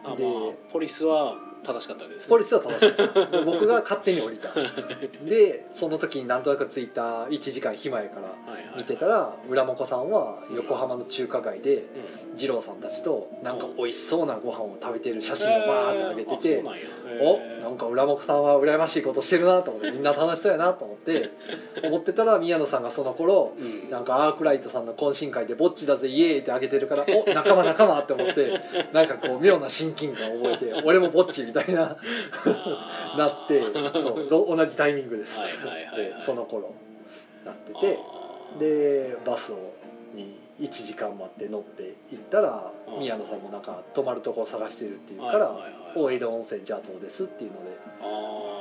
[0.07, 0.23] あまあで
[0.71, 2.29] ポリスは正しかったわけですね。
[2.29, 2.95] ポリスは正しい
[3.45, 4.53] 僕が勝手に降りた。
[5.27, 11.83] でその時になんとなく着いた1時間暇やからはいはい見てたら浦真子さんは横浜の中華街でうん。
[12.37, 16.63] 二郎さんたちとなんか美味しそうなご飯を食べてる写真をバーって上げてて、えー
[17.21, 21.29] おなんか浦真子さんは羨ましいことしてるなと思って みんな楽しそうやなと思って
[21.83, 28.61] 思ってたら宮野さんがその頃うんなんかアークライトさんの懇親会で「ぼっちだぜイエーイ!」ってあげてるから「お仲間仲間!」って思って
[28.93, 31.97] なんかこう妙な親近感を覚えて「俺もぼっち」みたいな
[33.17, 33.61] なって
[34.01, 36.71] そうど同じタイミングですはいはいはいはいでその頃
[37.45, 39.55] なってあてーでバスを
[40.13, 42.99] に1時間待って乗って行ったらうん。
[42.99, 47.77] 宮野さんもなんか泊まるとこ探してるっていうからはいはいはい「大江戸温泉じゃあどうです」っていうので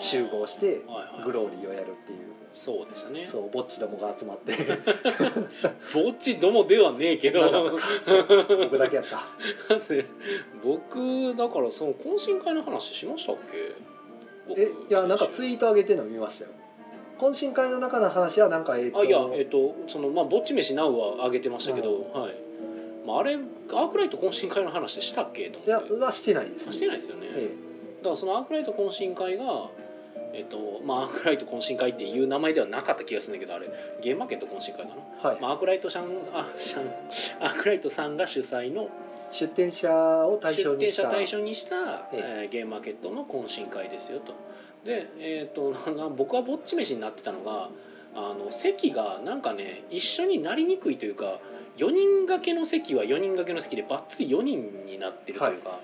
[0.01, 0.81] 集合して
[1.25, 2.19] グローリーをやるっていう。
[2.53, 3.27] そうですね。
[3.31, 4.55] そうぼっちどもが集まって。
[5.93, 7.79] ぼっちどもではねえけど。
[8.49, 9.21] 僕だけやった。
[10.65, 13.75] 僕だからその懇親会の話しましたっけ？
[14.49, 14.61] 僕。
[14.61, 16.51] えいやなんかツイート上げてるの見ましたよ
[17.19, 22.35] 懇親会の中の話はなんかえっ、とあいやえっとそのまあぼっち飯ナウは上げてましたけど、はい、
[23.07, 25.51] まあ、あれアークライト懇親会の話したっけ？
[25.51, 25.95] といや思って。
[26.05, 27.51] はしてないです、あしてないですよね、え
[27.99, 29.71] だからそのアークライト懇親会が
[30.33, 33.71] えっとまあ、アークライト懇親会っていう名前ではなかった気がするんだけどあれ。
[34.03, 36.91] ゲームマーケット懇親会かな、えはい、まあ、アークライトさんあシャン
[37.41, 38.91] アークライトさんが主催の
[39.33, 41.03] 出店者を対象出店にした。
[41.05, 41.77] 者対象にした、
[42.13, 42.47] ええ。
[42.49, 44.35] ーゲームマーケットの懇親会ですよと
[44.87, 47.71] で、えー、と な僕はぼっち飯になってたのが
[48.15, 51.41] あの席がなんかね一緒になりにくいというか
[51.77, 55.79] 4人掛けの席は4人掛けの席でばっつり4人になってるというか、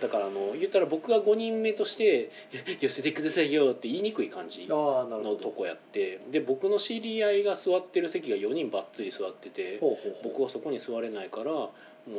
[0.00, 2.30] だからあの言ったら僕が5人目として
[2.80, 10.22] 「寄せてくださいよ」って言いにくい感じのとこやってで僕の知り合いが座ってる席が4人ばっつり座っててほうほうほう。
[10.24, 11.72] 僕はそこに座れないからも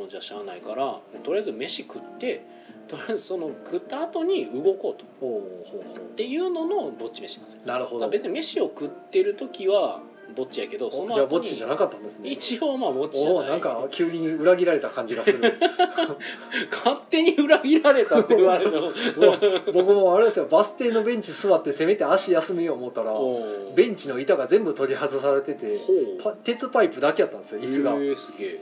[0.06, 2.42] うじゃあしゃあないからとりあえず飯食って
[2.88, 5.08] とりあえずその食った後に動こうと。
[6.00, 7.60] っていうののぼっち飯なんですよ。
[7.64, 8.08] うなるほど。
[8.08, 10.00] 別に飯を食ってる時は
[10.34, 12.30] ぼっちやけどそのおじゃあぼっちじゃなかったんですね。
[12.30, 13.48] 一応まあぼっちじゃない。
[13.50, 15.40] なんか急に裏切られた感じがする。
[16.70, 18.72] 勝手に裏切られたって言われる
[19.72, 23.12] 僕もあれですよバス停のベンチ座ってせめて足休めよう思ったら
[23.74, 25.80] ベンチの板が全部取り外されてて
[26.44, 27.94] 鉄パイプだけやったんですよ椅子が。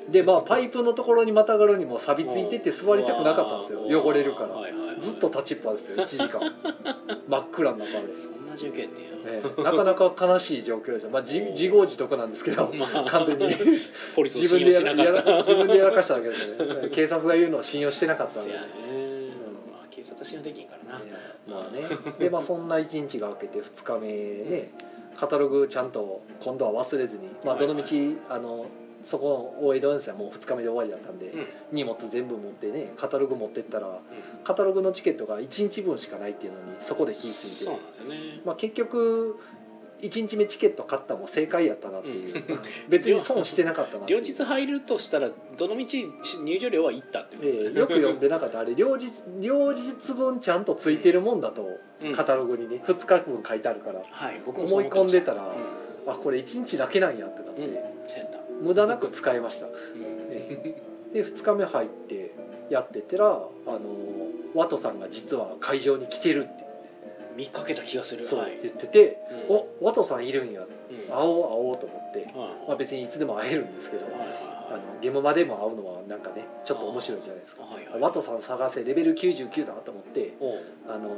[0.09, 4.03] でまあパイプのところにまたがるにも錆びついてて座りたくなかったんですよ。
[4.03, 4.55] 汚れるから。
[4.55, 6.41] はいはいはいずっと立ちっぱですよ1時間。
[7.29, 9.41] 真っ暗の中です、そんな状況やってんや。
[9.41, 13.05] ね、なかなか悲しい状況でした、まあ、自自業自得なんですけどまあ。
[13.11, 13.55] 完全に。
[14.15, 15.39] ポリスを自信用分でやしなかった。
[15.39, 16.89] 自分でやらかしただけでね。
[16.95, 18.53] 警察が言うのを信用してなかったんで。
[18.53, 18.59] ね、
[19.71, 21.01] まあ警察は信用できんから
[21.47, 21.89] まあね。
[22.19, 24.71] でまあそんな1日が明けて2日目ね
[25.17, 27.67] カタログちゃんと今度は忘れずに、まあ、はいはい。
[27.69, 28.67] どのみちあの
[29.07, 31.47] そこの大江戸温泉はもう2日目で終わりだったんで、うん。
[31.71, 34.01] 荷物全部持ってねカタログ持ってったら
[34.43, 38.41] カタログのチケットが1日分しかないっていうのにそこで気付いてそうなんですよね。
[38.45, 39.39] まあ、結局
[40.01, 42.45] 1日目チケット買ったも正解やったなっていう、
[42.91, 44.21] 別に損してなかったなっていう。
[44.21, 46.05] 両日入るとしたらどのみち
[46.43, 48.59] 入場料はいったってことええよく読んでなかった。
[48.59, 49.09] あれ両日
[49.41, 51.67] 両日分ちゃんとついてるもんだと、
[52.03, 52.13] うん。
[52.13, 55.55] カタログにね2日分書いてあるからはい僕もそう思い込んでたら、
[56.07, 56.13] うん。
[56.13, 57.96] あこれ1日だけなんやってなって、うん
[58.63, 59.67] 無駄なく使いました。
[59.67, 60.31] うん。
[60.31, 62.35] ねで2日目入って
[62.69, 63.49] やってたらあの
[64.55, 66.67] ワトさんが実は会場に来てるって。
[67.37, 68.27] 見かけた気がする。
[68.27, 68.59] そうはい。
[68.63, 69.57] 言ってて、うん。
[69.57, 70.63] おワトさんいるんや。
[70.63, 70.67] うん。
[70.67, 70.73] 会
[71.11, 72.35] おう会おうと思って、はい
[72.69, 77.63] まあ、別にいつでも会えるんですけど、はいはいあのゲームまでも会うのはなんかねちょっと面白いじゃないですか。
[77.63, 78.01] はいはい。
[78.01, 80.35] ワトさん探せレベル99だと思って
[80.89, 81.11] あの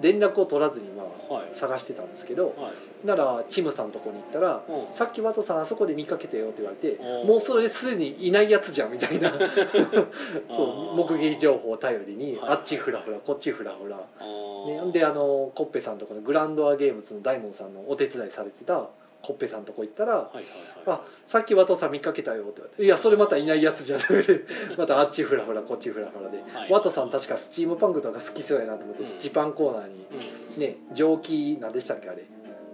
[0.00, 1.46] 連絡を取らずにまあはい。
[1.54, 2.70] 探してたんですけどは
[3.04, 3.06] い。
[3.06, 9.32] ならチムさんのとこに行ったらうん「さっきワトさんあそこで見かけたよ」って言われておもうそれすでにいないやつじゃんみたいな。
[10.48, 12.50] そう目撃情報を頼りにはい。
[12.50, 13.96] あっちフラフラこっちフラフラ。
[13.96, 18.88] ね、であのコッペさんとこのグランドアゲームズの大門さんのお手伝いされてた
[19.26, 20.44] コッペさんとこ行ったらはいはい
[20.86, 24.44] 「はあさっきワトさん見かけたよ」って言われて「いやそれまたいないやつじゃなくて
[24.78, 26.70] またあっちフラフラこっちフラフラで、はい。
[26.72, 29.08] ワトさん確かスチームパンクとか好きそうやなと思って、うん。
[29.08, 30.06] スチパンコーナーにい
[30.54, 30.60] うん。
[30.60, 32.24] ね蒸気何でしたっけあれ。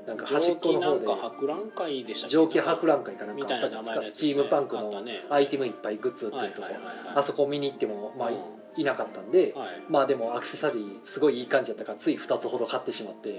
[0.06, 1.06] なんか端っこの方で。
[1.06, 2.32] か博覧会でしたっけ？
[2.34, 4.14] 蒸気博覧会かなんかあったじゃないですか。
[4.16, 6.68] スチームパンクのアイテムいっぱいグッズ売ってはいるとこ、
[7.14, 8.36] あそこ見に行ってもまあ、うん
[8.76, 9.82] いなかったんで、はい。
[9.88, 13.38] まあでもアクセサリーすごいいい感じだったからつい2つほど買ってしまって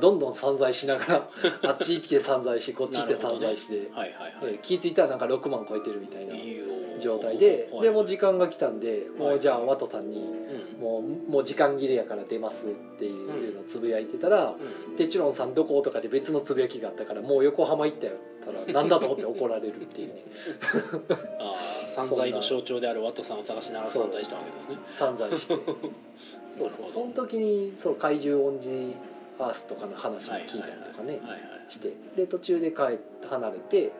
[0.00, 1.28] どんどん散財しながら
[1.70, 4.34] あっち行って散財しこっち行って散財して、はいはいはい。
[4.42, 6.34] えー気付いたらなんか6万超えてるみたいな。
[6.34, 6.64] いいよ
[7.00, 7.82] 状態で、はい。
[7.82, 9.36] でもう時間が来たんで、もはい。
[9.36, 10.80] うじゃあワトさんにうん。
[10.80, 14.54] もうもう時間切れやから出ますっていうのをつぶやいてたら
[14.88, 20.24] うん「テチロンさんどこ?」とかで別のつぶやきがあったから「もう横浜行ったよ」たら「なんだと思って怒られるっていうね。
[21.38, 24.76] ああ散財の象徴であるワットさんを探しながら散財したわけですね。
[24.92, 25.54] 散財して。
[26.56, 26.92] そうそう。
[26.92, 28.94] その時にそう怪獣オンジ
[29.38, 31.20] アースとかの話を聞いたりとかね
[31.68, 31.92] して。
[32.16, 33.90] で途中で帰離れてう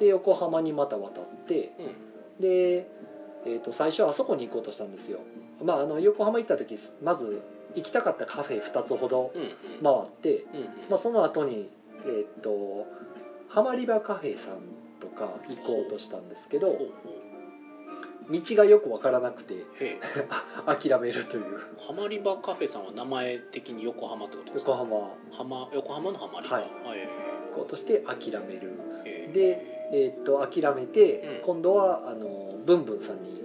[0.00, 1.66] で横浜にまた渡ってんうん
[2.40, 2.86] で、
[3.44, 5.20] えー、と最初あそこに行こうとしたんですよ。
[5.62, 7.42] まああの横浜行った時まず
[7.74, 9.32] 行きたかったカフェ2つほど
[9.82, 10.66] 回って、うんうん。
[10.90, 11.70] まあ、その後に
[12.06, 12.86] えっ、と
[13.48, 14.58] ハマリバカフェさん
[15.00, 16.78] とか行こうとしたんですけど
[18.30, 19.54] 道がよく分からなくて
[20.66, 21.44] 諦めるという。
[21.78, 24.72] ハマリバカフェさんは名前的に横浜ってことですか？
[24.72, 24.96] 横浜。
[24.96, 26.64] 行浜横浜のハマリバはい。
[26.88, 27.08] はい
[27.54, 28.72] こうとして諦める。
[29.04, 29.28] へ
[29.92, 31.42] えでえっ、と諦めて、うん。
[31.44, 33.42] 今度はあのブンブンさんに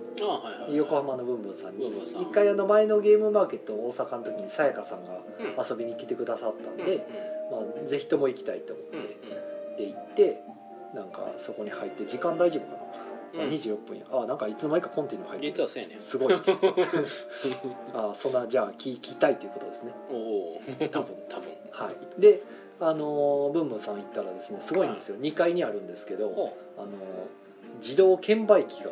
[0.75, 1.88] 横浜のブンブンさんに
[2.21, 5.69] 一回あの前のゲームマーケット大阪の時にさやかさんがうん。
[5.69, 7.05] 遊びに来てくださったんうんで、
[7.51, 8.86] まあ、ぜひとも行きたいと思っ
[9.77, 10.41] て、で行って
[10.95, 12.77] なんかそこに入って時間大丈夫か
[13.38, 13.49] な、うん。
[13.49, 14.05] あ24分や。
[14.12, 15.88] あなんかいつの間にかコンティニュー入ってる。
[15.89, 16.01] ねん。
[16.01, 16.33] すごい。
[17.93, 19.93] あそんなじゃあ聞きたいということですね。
[20.10, 21.15] おお多分。
[21.29, 21.49] 多分。
[21.71, 22.21] はい。
[22.21, 22.41] で
[22.79, 25.17] あのーブンブンさん行ったらですねすごいんですよ。
[25.17, 26.91] 2階にあるんですけど、ほあのー
[27.81, 28.91] 自動券売機が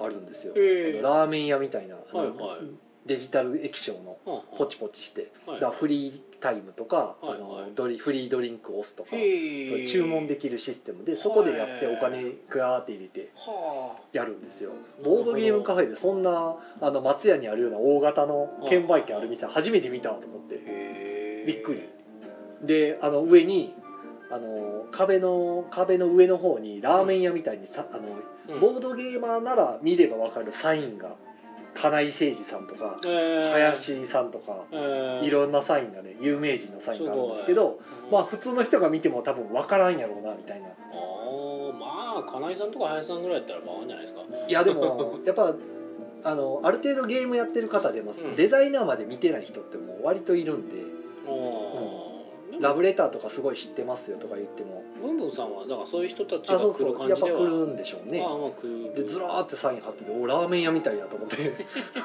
[0.00, 2.66] あるんですよ、へえあのラーメン屋みたいな、はいはい。
[3.06, 4.16] デジタル液晶の。
[4.56, 5.60] ポチポチして、はい。
[5.60, 7.36] だからフリータイムとか、はいはい。
[7.36, 14.70] あのドリフリードリンクを押すとか、そうへえいう注文できるシステムでそこでやってお金ガーって入れてはやるんですよ。
[15.04, 21.02] ボードゲームカフェでそんなあの松屋にあるような大型の券売機ある店初めて見たと思って。
[21.44, 21.88] びっくり
[22.62, 23.74] であの上に
[24.30, 28.02] あの壁の壁の上の方にラーメン屋みたいにさあの
[28.48, 28.60] うん。
[28.60, 31.16] ボードゲーマーなら見れば分かるサインが
[31.74, 33.52] 金井誠司さんとかえー。
[33.52, 35.26] 林さんとかえー。
[35.26, 40.68] いろんなサインがね有名人のサインがあるんですけどうんまあ普通の人が見ても多分分からんやろうなみたいな。
[40.68, 41.86] あーま
[42.18, 44.20] あ金井さんとか林さんぐらいやったらバカんじゃないですか。
[44.48, 45.54] いやでもやっぱ
[46.24, 48.36] あのある程度ゲームやってる方でも、うん。
[48.36, 50.76] デザイナーまで見てない人ってもう割といるんで。
[51.24, 51.28] あ
[52.62, 54.82] ラブレターとかすごい知ってますよとか言っても。
[55.02, 58.22] ブンブンさんはだからそういう人たちが来るそうやっぱ感じでは来るんでしょうね。
[58.22, 58.94] ああまあ来る。
[58.94, 61.52] でずらーってサイン貼ってておラーメン屋みたいやと思って。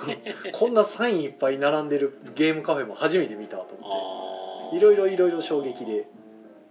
[0.52, 4.78] こんなサインいっぱい並んでるゲームカフェも初めて見たと思って。
[4.78, 6.08] いろいろいろいろ衝撃で、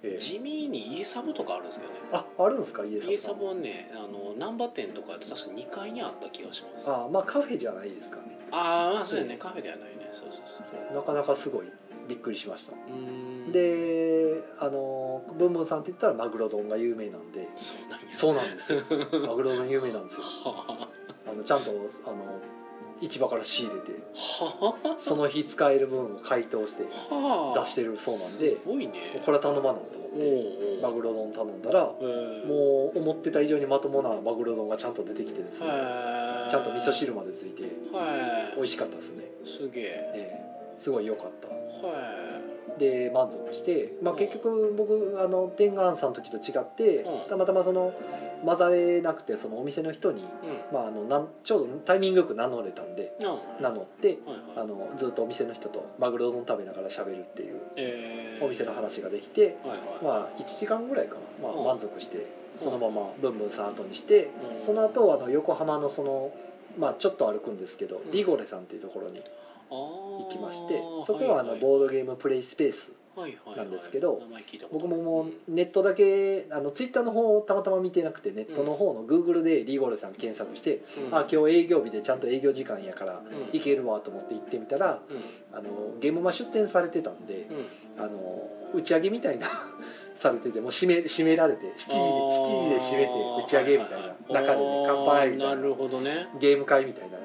[0.07, 0.19] ええ。
[0.19, 1.99] 地味に家サブとかあるんですけどね。
[2.13, 2.85] ああるんですか？
[2.85, 3.11] 家さん。
[3.11, 6.89] 家サブはねあの難波店とか確か2階にあった気がします。
[6.91, 8.39] ああまあカフェじゃないですかね。
[8.51, 9.37] あまあそうやね。
[9.39, 10.11] カフェではないね。
[10.13, 10.95] そうそうそう。
[10.97, 11.67] なかなかすごい
[12.09, 12.73] びっくりしました。
[12.73, 13.53] うーん。
[13.53, 17.49] であのブンブンさんって言ったらマグロ丼が有名なんで。
[17.57, 17.75] そ
[18.33, 18.83] うなんですよ。
[19.27, 20.23] マグロ丼有名なんですよ。
[20.23, 20.89] は
[21.29, 22.41] あのちゃんとあの
[23.01, 23.93] 市場から仕入れて
[24.99, 26.89] その日使える分を解凍して出
[27.67, 29.23] してるそうなんでね。
[29.25, 30.21] これは頼まないと思おっ
[30.79, 32.05] てマグロ丼頼んだらえ。
[32.05, 35.67] ーもう思ってた以上にまともなマグロ丼がちゃんと出てきてですね。
[36.51, 39.85] ちゃんと味噌汁までついてはい美味しかったですね、すげえ。
[40.15, 40.43] え
[40.79, 40.81] え。
[40.81, 41.49] すごい良かった。
[41.49, 42.36] は
[42.79, 44.19] で満足して、まあ、うん。
[44.19, 47.29] 結局僕あの天眼さんの時と違って、うん。
[47.29, 47.93] たまたまその
[48.45, 50.25] 混ざれなくてそのお店の人に、
[50.73, 54.19] まあ、あのなんちょうどタイミングよく名乗れたんであ名乗ってはい
[54.57, 54.69] あはい。
[54.69, 58.45] のずっとお店の人とマグロ丼食べながら喋るっていうえー。
[58.45, 60.05] お店の話ができて、はいはい。
[60.05, 61.65] まあ、1時間ぐらいかな、まあ、うん。
[61.65, 62.27] 満足して
[62.57, 64.65] そのままブンブンさん後にしてうん。
[64.65, 66.31] その後あの横浜のその、
[66.79, 68.11] まあ、ちょっと歩くんですけど、ん。
[68.13, 69.23] リゴレさんっていうところに
[69.71, 72.91] 行行きましてそこはあのボードゲームプレイスペース
[73.57, 74.23] なんですけど
[74.71, 81.15] 僕ももうネットだけあのツイッターの方をたまたま見てなくてネットの方のグーグルでリゴレさん検索して、うん。
[81.17, 83.59] あ今日営業日でちゃんと営業時間やからうん。
[83.59, 85.59] 行けるわと思って行ってみたらうん。
[85.59, 87.49] あのゲームマ出店されてたんで
[87.97, 88.05] うん。
[88.05, 89.49] あの打ち上げみたいな
[90.17, 92.31] されててもう閉め閉められて7時7
[92.69, 96.29] 時で閉めて打ち上げみたいな中でね乾杯みたいななるほどね。
[96.39, 97.17] ゲーム会みたいな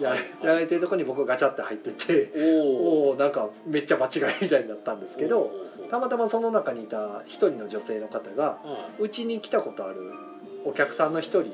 [0.00, 0.18] やはい。
[0.42, 5.50] やられてるとこに僕ガチャって入ってておおなんかめっちゃ間違いみたいになったんですけど
[5.90, 9.96] たまたまその中にいた一人の女性の方がはいうちに来たことある
[10.64, 11.52] お客さんの一人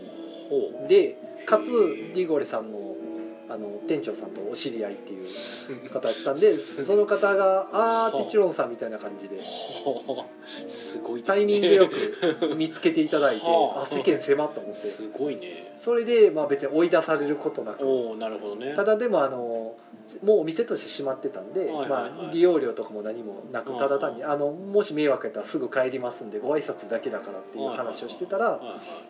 [0.48, 1.70] ほでかつ
[2.14, 2.91] リゴレさんの
[3.52, 5.26] あの店長さんとお知り合いっていう
[5.86, 9.42] う方だったんでその方が「ああテチロンさん」みたいな感じで。
[10.66, 11.26] すごいね。
[11.26, 14.78] タイミングよく見つけていただいてはああ世間狭っと思って。
[14.78, 15.74] すごいね。
[15.76, 17.84] それでまあ別に追い出されることなく。
[17.84, 18.74] おおなるほどね。
[18.74, 19.76] ただでもあの
[20.22, 28.60] もうお店として閉まってたんで、まあ、利用料とかも何もなくはいただ単にあのもし迷惑やったらすぐ帰りますんでご挨拶だけだからっていう話をしてたら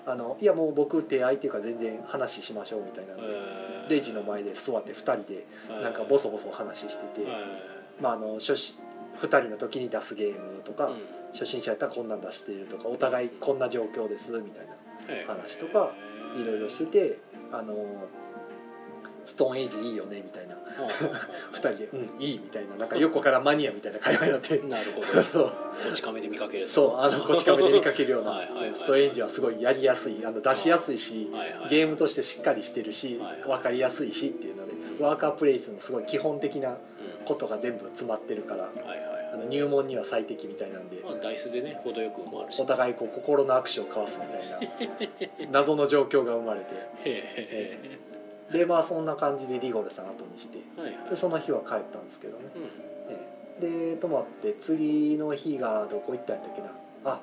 [0.06, 3.90] あのいやもう僕手相手いうか全然話しましょうみたいなんでえー。
[3.90, 5.46] レジの前で座って2人で
[5.82, 7.26] なんかボソボソ話してて、
[8.00, 8.76] まあ、あの初心
[9.20, 10.94] 2人の時に出すゲームとか、うん。
[11.32, 14.74] 初心者やったらこんなん出しているとかお互いこんな状況ですみたいな
[15.08, 15.34] えー。
[15.34, 15.92] 話とか
[16.38, 17.18] いろいろしてて
[17.52, 17.74] あの
[19.26, 20.54] ストーンエイジいいよねみたいな。
[20.54, 20.88] は
[21.52, 24.60] 2人で「うんいい」みたいななんかよくわからんマニアみたいな会話になって。
[24.64, 25.22] あなるほど。
[25.22, 25.44] そう。
[25.44, 25.52] こ
[25.94, 26.66] ち亀で見かける。
[26.68, 36.76] そうあのこち亀で見かけるようなはいストーンエイジはすごいやりやすいあの出しやすいしはいはいゲームとしてしっかりしてるしはいはい分かりやすいしっていうのでワーカープレイスのすごい基本的なうん。
[37.24, 38.98] ことが全部詰まってるからはいはい
[39.32, 40.96] あの入門には最適みたいなんで。
[41.04, 42.60] まあダイスでね程よく回るし。
[42.60, 46.66] お互いこう心の握手を交わすみたいな 謎の状況が生まれて。
[47.04, 47.78] へ
[48.52, 51.10] でまあそんな感じでリゴルさん後にしてえはいはい。
[51.10, 52.44] でその日は帰ったんですけどね。
[52.54, 52.62] うん
[53.08, 53.28] え
[53.62, 53.92] え。
[53.94, 56.68] で泊まって次の日がどこ行ったんだっけな。
[57.04, 57.20] あ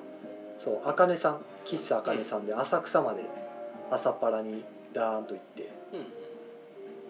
[0.62, 1.40] そうあかねさん。
[1.64, 3.22] 喫茶あかねさんで浅草まで
[3.90, 5.68] 朝っぱらにダーンと行って。
[5.92, 6.04] うん行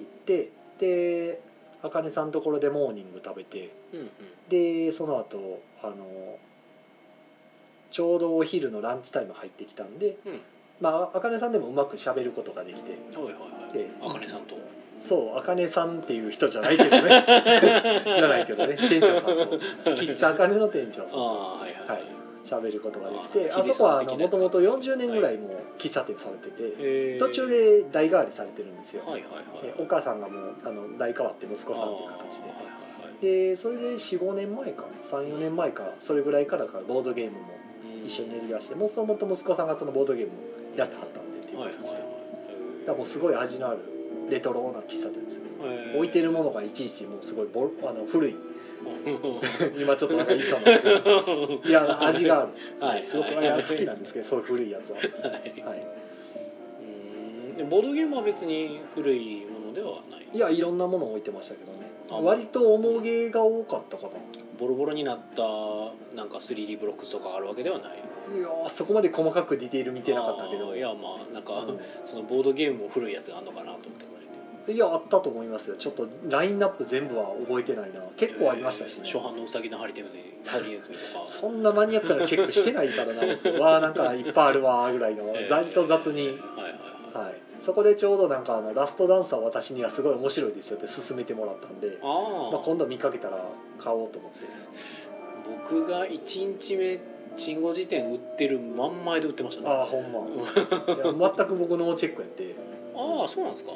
[0.02, 1.40] ってで
[1.82, 3.70] あかねさんのところでモーニング食べて。
[3.92, 4.10] うんうん。
[4.48, 6.38] でその後あの
[7.90, 10.40] ちょうどお昼のランチタイム入ってきたんで、うん
[10.80, 12.98] まああかねさんでもうまくしゃべることができて。
[13.14, 13.40] はいはいは
[13.70, 13.72] い。
[13.72, 14.56] であかねさんと。
[14.98, 17.00] そうあかねさんっていう人じゃないけどね。
[17.00, 18.76] じゃないけどね。
[18.76, 19.58] 店長さんと。
[19.92, 21.06] 喫茶あかねの店長さん。
[21.06, 21.88] ああはいはい。
[21.88, 22.02] はい。
[22.50, 23.52] 喋ることができて。
[23.52, 29.66] ああそこはあのもともと40年ぐらいもう喫茶店されてて、へえ途中で代替わりされてるんですよ、はいはいはい。
[29.66, 32.80] でお母さんがもうあの代替わって息子さんっていう形で。
[33.20, 37.38] でそれで45年前か34年前かそれぐらいからかボードゲームも
[37.84, 41.76] うん一緒にやりだしてもともと息子さんがそのボードゲームをやってはったんでっていうはいはい。
[41.76, 43.78] 形で、だかはいらもうすごい味のある
[44.30, 45.96] レトロな喫茶店ですよへー。
[45.96, 48.32] 置いてるものがいちいちもうすごいボロあの古い。
[48.32, 48.40] は
[49.78, 50.72] 今ちょっとなんか言いそうな。
[51.68, 52.52] いや味がある。
[52.86, 55.86] はいすごくいや好きなんですけどそういう古いやつは、はい、
[57.50, 57.56] うん。
[57.56, 60.26] でボードゲームは別に古いものではない。
[60.32, 61.78] いやいろんなもの置いてましたけどね。
[61.80, 64.10] あ割と重げが多かったかな。
[64.58, 65.42] ボロボロになった
[66.14, 67.98] なんか 3D ブロックスとかあるわけではない。
[68.36, 70.76] いやーそこまで細かくディテール見てなかったけど。
[70.76, 74.10] いやまあなんか、うそのボードゲームも古いやつがあるのかなと思って
[74.68, 75.76] いやあったと思いますよ。
[75.76, 78.00] ちょっとラインナップ全部は覚えてないな。
[78.16, 83.36] 結構ありましたしね、初版のウサギのハリテムでハリネズミとかそんなマニアックなチェックしてないからな。
[83.42, 85.24] 僕わあなんかいっぱいあるわーぐらいの。
[85.34, 85.52] えー。
[85.52, 87.24] 割と雑に、はいはいはい。
[87.26, 93.44] はい、そこでちょうどなんかあのラストダンサー私にはすごい面白いですよって勧めてもらったんでまあ、今度見かけたら
[93.78, 94.38] 買おうと思って。
[95.68, 97.00] 僕が1日目
[97.36, 99.68] 鎮護辞典売ってる真ん前で売ってましたね。
[99.68, 100.20] ああほんま。
[100.20, 102.54] いや全く僕ノーチェックやって。
[102.94, 103.70] ああそうなんですか、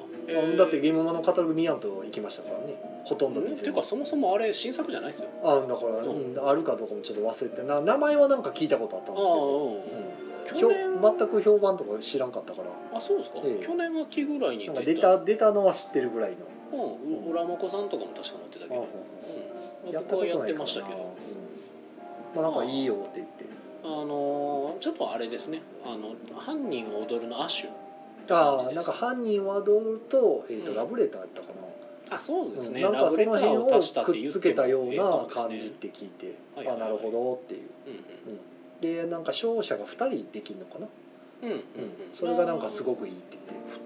[0.59, 2.75] だってゲームマのカタログ見やんと行きましたからね。
[3.05, 5.29] ほとんど見うんっていうかそもそもあれ新作じゃないですよ。
[5.42, 7.62] あだから、ううんあるかどうかもちょっと忘れて。
[7.62, 12.98] な名前はなんか聞いたことあったんあですけど、うん、去全く評判とか知らんかったから。
[12.98, 13.64] あそうですか、ええ。
[13.64, 15.18] 去年秋ぐらいに出た。
[15.24, 16.37] 出たのは知ってるぐらいの、
[16.72, 18.88] うんう浦真子さんとかも確か持ってたけど、
[19.87, 20.61] うん、やった僕はやってことないからな。
[20.61, 22.42] ましたけどうん。
[22.42, 23.44] まあなんかいいよって言って。
[23.85, 25.62] あのーちょっとあれですね。
[25.85, 30.76] あの犯人を踊るのアッシュああなんか犯人はどうと,、えーとうん。
[30.76, 31.48] ラブレターやったか
[32.11, 32.92] な、あそうですね、うん。
[32.92, 36.83] なんかその辺をくっつけたような感じって聞いて、はいはいはい。
[36.83, 37.92] あなるほどっていう、うん。
[38.33, 38.40] うん、
[38.80, 40.87] でなんか勝者が2人できるのかな、
[41.42, 41.58] うんうんうん。
[41.58, 41.62] うん。
[42.18, 43.38] それがなんかすごくいいって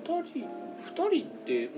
[0.06, 0.24] 言って。
[0.24, 0.48] 二人
[1.10, 1.70] 二人ってん？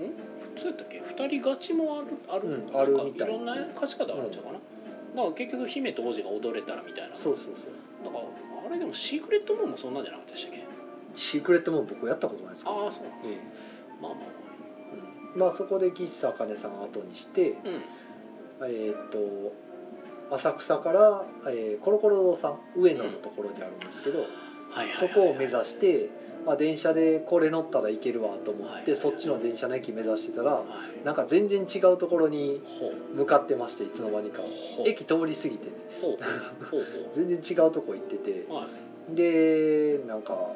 [0.57, 0.99] そうやったっけ？
[0.99, 7.15] 二人勝ちもあるある、うんあるなんかみたいいろんな勝ち方があるんちゃうかな、だから結局姫と王子が踊れたらみたいな。
[7.15, 8.05] そうそうそう。
[8.05, 8.23] だから
[8.67, 10.63] あれでもシークレットモンもそんなんじゃなかったでしたっけ？
[11.15, 12.85] シークレットも僕やったことないですけど。
[12.85, 13.37] ああそうええ。
[14.01, 14.21] まあまあ
[15.33, 15.39] うん。
[15.39, 17.55] まあそこで喫茶茜さんを後にして
[18.59, 18.71] まあうん。
[18.73, 19.17] えーっと
[20.31, 24.25] 浅草から、えーコロコロ堂さん上野のところにあるんですけど、
[24.99, 26.09] そこを目指して、
[26.45, 28.99] まあ、電車でこれ乗ったらいけるわと思って、はい。
[28.99, 30.63] そっちの電車の駅目指してたらは
[31.01, 31.05] い。
[31.05, 32.61] なんか全然違うところに
[33.15, 34.41] 向かってましていつの間にか。
[34.85, 35.71] 駅通り過ぎてね。
[37.13, 38.45] 全然違うとこ行ってて。
[39.09, 40.53] でなんか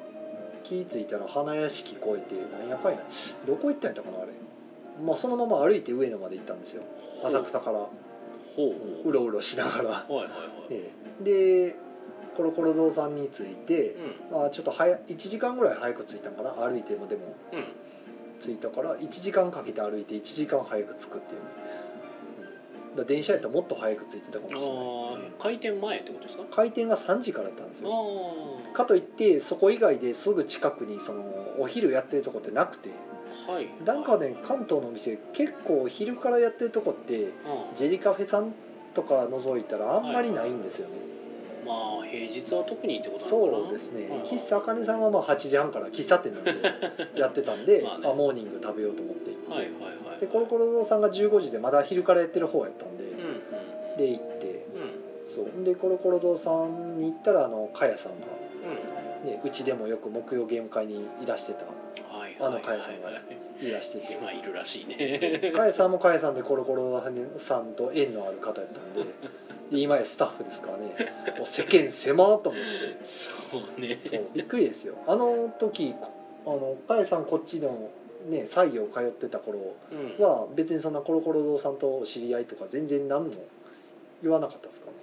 [0.63, 2.99] 気ぃ付いたら花屋敷越えてなんやかんや。
[3.45, 4.31] どこ行ったんやったかなあれ。
[5.05, 6.83] まあそのまま歩いて上野まで行ったんですよ。
[7.23, 7.79] 浅草から。
[7.79, 7.89] ほ
[8.57, 10.29] ううろうろしながら、はいはいはい。
[10.71, 10.91] え
[11.21, 11.23] え。
[11.23, 11.75] で
[12.35, 13.95] コロコロ堂さんに着いて、
[14.31, 16.51] まあ、ちょっと早1時間ぐらい早く着いたんかな？
[16.51, 17.35] 歩いてもでも。
[17.51, 17.59] うん。
[17.59, 17.65] うん
[18.37, 21.47] 着いたから1時間かけて歩いて1時間早く着くっていうね、
[22.91, 24.65] うん、だ電車やったらもっと早く着いてたかもしれな
[25.25, 26.43] い、開店前ってことですか？
[26.51, 27.93] 開店が3時からだったんですあよ
[28.73, 31.23] あかといってそこ以外ですぐ近くにその
[31.57, 32.89] お昼やってるとこってなくて
[33.47, 33.67] はい。
[33.85, 38.53] なんかね関東のお店結構昼からやってるとこってあジェリカフェさん
[38.93, 40.93] とか除いたらあんまりないんですよね、
[41.65, 44.03] まあ平日は特にってことそうですね。
[44.09, 46.51] はいはい喫茶あかねさんはまあ8時半から喫茶店なんで
[47.19, 48.07] やってたんでまあね。
[48.07, 49.31] あモーニング食べようと思って。
[49.31, 49.71] 行って、はいはい
[50.11, 50.19] はい。
[50.19, 54.65] でコロコロ堂さんが15時でまだ昼からやってる方やったんで、うんうんで行って。
[55.25, 55.33] うん。
[55.33, 55.63] そう。
[55.63, 58.27] でコロコロ堂さんに行ったらあのかやさんが、
[59.23, 59.29] うん。
[59.29, 61.75] ね、うちでもよく木曜ゲーム会にいらしてたはい
[62.39, 63.13] あのかやさんがは
[63.61, 64.13] いらしてて。
[64.13, 65.51] 今いるらしいね。
[65.55, 67.01] かやさんもかやさんでコロコロ
[67.39, 69.03] さんと縁のある方やったんで
[69.71, 72.61] で 今やスタッフですからねもう世間狭っと思っ
[72.99, 73.05] て。
[73.05, 73.31] そ
[73.77, 73.99] うね。
[74.03, 74.95] そうびっくりですよ。
[75.07, 76.11] あの時こ
[76.45, 77.89] あのかやさんこっちの
[78.29, 79.59] ね西洋通ってた頃
[79.91, 80.23] うん。
[80.23, 83.33] は別にそんなコロコロ堂さんと知り合いとか全然何も
[84.21, 84.93] 言わなかったですかね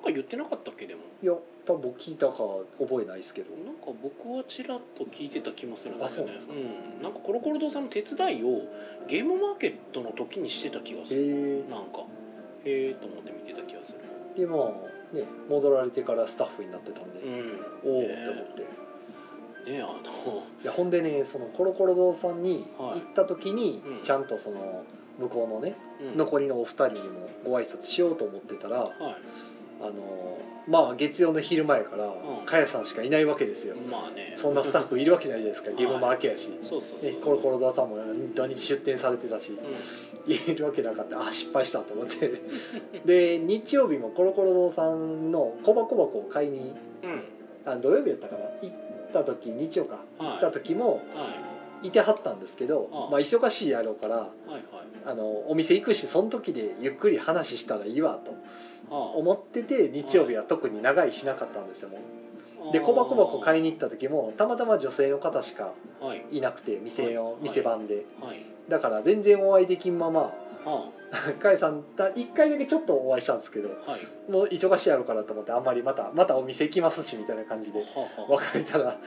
[0.00, 1.02] なんか言ってなかったっけでも。
[1.22, 1.34] いや
[1.66, 2.34] 多分僕聞いたか
[2.80, 3.54] 覚えないですけど。
[3.54, 6.14] なんか僕はちらっと聞いてた気もするんだよね。
[6.14, 6.54] あそうなんですか？
[6.54, 8.62] うん、なんかコロコロ堂さんの手伝いを
[9.06, 11.20] ゲームマーケットの時にしてた気がする。
[11.20, 11.24] へ
[11.68, 11.70] え。
[11.70, 12.06] なんか。
[12.64, 13.98] へえと思って見てた気がする。
[14.36, 17.60] でまあね戻られてからスタッフになってたんで、うん。
[17.84, 18.54] おおっねて思っ
[19.66, 19.72] て。
[19.72, 20.42] ねあの。
[20.62, 23.00] いやほんでねそのコロコロ堂さんにはい。
[23.00, 24.02] 行った時に、うん。
[24.02, 24.82] ちゃんとその
[25.18, 26.16] 向こうのねうん。
[26.16, 28.90] 残りのお二人にもご挨拶しようと思ってたらは
[29.80, 30.30] あの
[30.68, 32.46] まあ月曜の昼前からん。
[32.46, 33.74] かやさんしかいないわけですよ。
[33.74, 34.36] い、まあね。
[34.40, 36.48] そんなスタッフいるわけないじゃないですかゲームマーケやし、
[37.22, 37.96] コロコロ堂さんも
[38.34, 39.52] 土日出店されてたし。
[39.52, 41.26] ういるわけなかった。
[41.26, 42.30] あ失敗したと思って。
[43.04, 46.72] で日曜日もコロコロ堂さんの小箱箱を買いにんうん。
[47.64, 48.44] あ土曜日やったかな。
[48.62, 50.30] 行った時日曜か、はい。
[50.32, 51.00] 行った時もは
[51.82, 51.90] い。
[51.90, 54.62] てはったんですけどまあ忙しいやろうからはいはい。
[55.06, 58.32] あのお店行くしその時でゆっくり話したらいいわと。
[58.32, 58.36] は
[58.88, 61.98] 思ってて日曜日は特に長いしなかったんですよも
[62.72, 66.24] で小箱箱買いにに行った時もたまたま女性の方しかはい。
[66.30, 67.42] いなくて店のはい。
[67.42, 68.04] 店番で。
[68.20, 68.44] はい。
[68.68, 70.32] だから全然お会いできんまま
[70.64, 70.90] は
[71.40, 74.30] かえさんだ1回だけちょっとお会いしたんですけどあはい。
[74.30, 77.82] もう忙しいやろうからと思ってあんまりまたまたお店行きますしみたいな感じで
[78.28, 78.98] 別れたら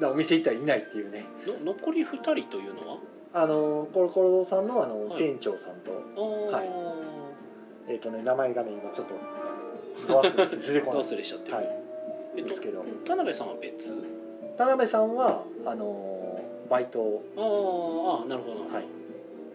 [0.00, 1.26] だお店行ったらいないっていうね。
[1.64, 2.98] 残り二人というのは？
[3.34, 5.22] あのコロコロ堂さんのあの、はい。
[5.22, 5.92] 店長さんと
[6.50, 6.68] はい
[7.88, 9.14] えっ、とね名前がね今ちょっと
[10.06, 11.68] ど忘れして出てこどない忘れしちゃってる、はい。
[12.36, 12.84] えっとですけど。
[13.06, 13.94] 田辺さんは別？
[14.56, 17.24] 田辺さんはあのバイトを。
[17.36, 18.74] あーあーなるほど。
[18.74, 18.84] はい。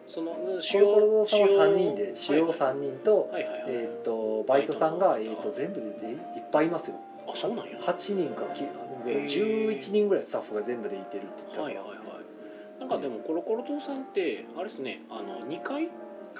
[0.08, 6.18] そのコ主ロコロ堂さんは主要3人で主要3人と,、はいはいえっ、とバイトさんが、えー、と全部でいっ
[6.52, 6.96] ぱいいますよ。
[7.28, 7.78] あそうなんや。
[7.80, 9.26] 8人かきへー。
[9.26, 11.58] 11人ぐらいスタッフが全部でいてるって言った。
[11.58, 12.80] らはいはいはい。
[12.80, 15.90] なんかでもコロコロ堂さんってあれですねあの2階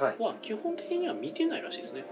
[0.06, 2.06] は基本的には見てないらしいですね。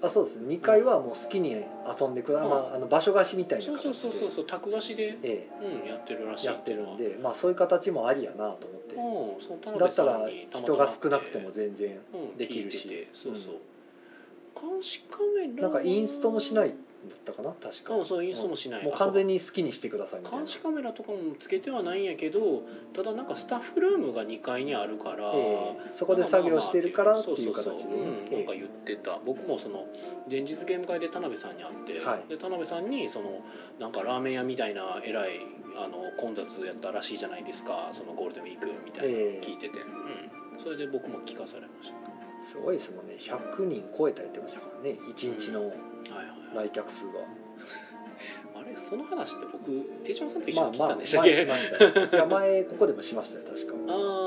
[0.00, 2.50] あそうです2階はもう好きに遊んでくだ、うん。
[2.50, 3.94] まあ、あの場所貸しみたいなそう形で。
[3.94, 5.48] そうそうそうそう宅貸しで、え
[5.82, 8.94] うん、やってるらしいえやってるんうでまあそういう形もありやなと思って。
[8.94, 9.08] うん
[9.40, 12.76] そだったら人まが少なくても全然うんできるし。
[12.76, 14.70] 聞いててそうそう、うん。
[14.72, 16.74] 監視カメラなんかインストもしないん
[17.08, 17.52] だったかな？
[17.52, 17.94] 確か。
[17.94, 20.38] うんそうインストもしない、もう完全に好きにしてくださいみたいな。
[20.38, 22.62] 監視カメラとかもつけてはないんやけど
[22.94, 25.92] ただなんかスタッフルームが2階にあるから、ええ。
[25.94, 27.52] そこで作業してるからっていう。
[27.52, 27.92] 形でうそうそう。
[27.92, 29.18] うんなんか言ってた。
[29.24, 29.86] 僕もその
[30.30, 32.28] 前日ゲーム会で田辺さんに会って、はい。
[32.28, 33.40] で田辺さんにその
[33.78, 35.40] なんかラーメン屋みたいなえらい
[35.76, 37.90] あの混雑やったらしいじゃないですか。
[37.92, 41.96] そのゴールデンウィークみたいな聞いてて、うん、それで僕も聞かされました。
[42.44, 43.16] すごいですもんね。
[43.18, 44.98] 100人超えた言ってましたからね。
[45.14, 47.12] 1日のはいはい来客数が、
[48.60, 49.70] あれその話って僕
[50.04, 52.00] 手帳さんと一緒まあまあに聞いたんでしたっけ、ました。
[52.00, 53.72] よいや前ここでもしましたよ確か。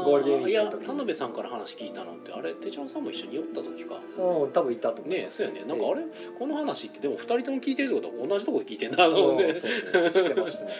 [0.05, 3.99] ゴールデンウィークいや田辺さんから話聞いたのってあれ手帳さんも一緒に寄った時か？
[4.17, 5.63] うん多分いたと思うねえそうやね。
[5.67, 5.91] なんかええ。
[5.91, 6.01] あれ？
[6.39, 9.71] この話ってでも2人とも聞いてるってことは同じとこで聞いてんなと思ってうんそう
[10.13, 10.21] そう。
[10.23, 10.71] してましたね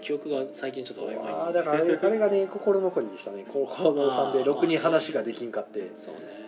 [0.00, 1.28] 記憶が最近ちょっと曖昧に。
[1.30, 3.44] ああだからあれあれがね心残りでしたね。
[3.52, 6.20] 高校のさんでろくに話ができんかって、そうね。
[6.38, 6.43] うん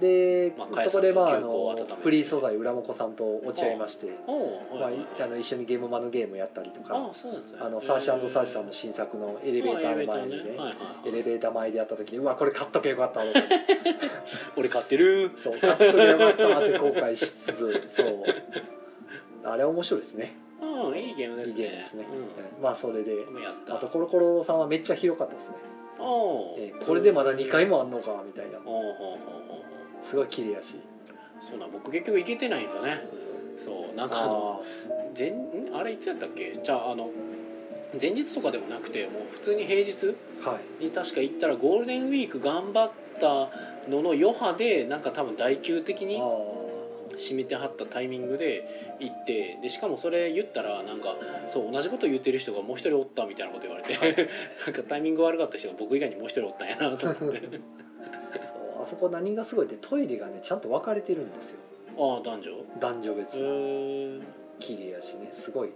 [0.00, 4.06] で、まあそこでまああのてフリー素材浦本さんと落ち合いまして。
[4.06, 6.96] まああの一緒にゲームマのゲームやったりとか。
[6.96, 10.58] あのサーシサーシさんの新作のエレベーターの前にね
[11.06, 13.20] エレベーター前でやった時にうわこれ買っとけよかった
[14.56, 15.30] 俺買ってる。
[15.36, 18.24] そう買っとけよかったって後悔しつつそう。
[19.44, 20.34] あれ面白いですね。
[20.62, 22.04] うんいいゲームでいいすねゲームですね、
[22.62, 23.16] まあそれで
[23.68, 25.54] あとコロコロさんはめっちゃ広かったですね、
[26.58, 28.58] えーこれでまだ2回もあんのかみたいな
[30.08, 30.76] すごい綺麗やし。
[31.48, 33.00] そうなん僕結局行けてないんですよね。
[33.58, 35.74] そうなんかあのあ前ん？
[35.74, 36.58] あれいつやったっけ？
[36.62, 37.10] じゃああの
[38.00, 40.14] 前日とかでもなくてもう普通に平日
[40.80, 42.90] に確か行ったらゴールデンウィーク頑張っ
[43.20, 43.50] た
[43.90, 46.24] のの余波でなんか多分大級的にあ
[47.16, 51.16] 締めてはったタイミングで行ってでしかもそれ言ったらなんか
[51.48, 53.94] そう同じこと言ってる人がもう一人おったみたいなこと言われて
[54.64, 57.42] なんかタイミング悪かった人が僕以外にもう一人おったんやなと思って
[58.90, 61.58] そこ何がすごいってトイレがねちゃんと分かれてるんですよ。
[61.96, 62.50] ああ男女？
[62.80, 64.22] 男女別へー。
[64.58, 65.70] 綺麗やしねすごい。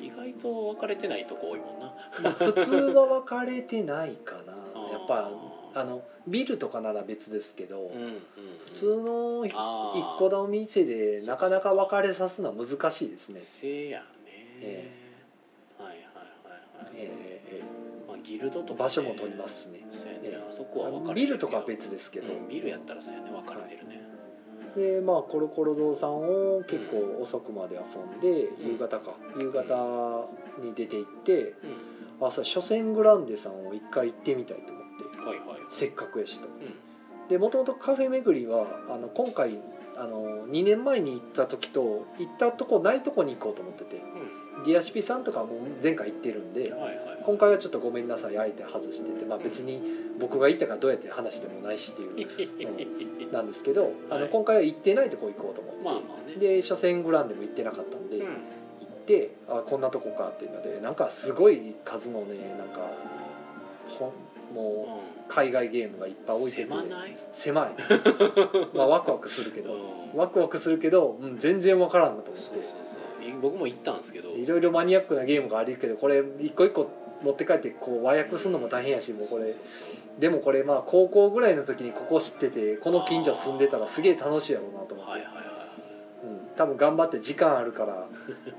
[0.00, 1.94] 意外と分かれてないとこ多いもんな。
[2.22, 4.52] まあ普通は分かれてないかな。
[4.90, 5.30] やっぱ
[5.74, 8.20] あのビルとかなら別ですけど、うんうんうん。
[8.66, 9.52] 普通の一
[10.18, 13.40] 個の店でなかなか分かれさすのは難しいですね。
[13.40, 14.04] せやね、
[14.60, 15.01] えは
[18.22, 19.86] ギルドとか、ね、場所も取りますしね。
[19.92, 20.46] そうやね、ええ。
[20.48, 23.30] あそこは分かれビルとかは別ですけど、うん、ビルやったらそうやね。
[23.30, 24.02] 分かれてるね、
[24.76, 26.16] でまあコロコロ堂さん
[26.56, 28.72] を結構遅くまで遊んで、うん。
[28.72, 29.14] 夕方か。
[29.38, 30.28] 夕方
[30.62, 31.54] に出て行って、う
[32.22, 35.58] あそう初戦グランデさんを一回行ってみたいと思ってん、はいはい。
[35.70, 36.46] せっかくやしと。
[36.46, 36.50] う
[37.28, 39.58] でもともとカフェ巡りはあの今回
[39.96, 43.96] あの2年前に行った時と行ったとこないとこに行こうと思ってて。
[43.96, 44.00] ん
[44.64, 45.48] ディアシピさんとかも
[45.82, 47.18] 前回行ってるんでうんはいはい。
[47.24, 49.80] 今回はちょっとごめんなさいあえて外してて、まあ、別に
[50.18, 52.24] 僕が行ったからどうやって話でもないしってい
[53.24, 54.22] う なんですけどあはい。
[54.24, 56.36] の今回は行ってないとこ行こうと思って、まあまあね。
[56.36, 58.24] で初戦グランデも行ってなかったんで、うん。
[58.24, 62.90] 行ってあこんなとこかっていうのでなんかすごい数のねなんか
[63.98, 64.12] ほん
[64.54, 66.62] もう海外ゲームがいっぱい置いてて。
[66.64, 67.70] 狭ない、狭い。
[68.76, 69.72] まあワクワクするけど。
[69.72, 70.18] うん。
[70.18, 72.80] ワクワクするけど、うん、全然わからんなと思そうそうっそう。
[72.80, 74.30] い僕も行ったんですけど。
[74.30, 76.90] ていろいろマニアックなゲームがあるけどこれ一個一個
[77.22, 79.54] 持って帰ってこう和訳するのも大変やしもうこれ。
[80.18, 85.46] でもこれまあ高校ぐらいの時にここ知っててこの近所住んでたらすげえ楽しいやろうなと思って、そうはいはいはい。
[86.24, 88.06] うん、多分頑張って時間あるから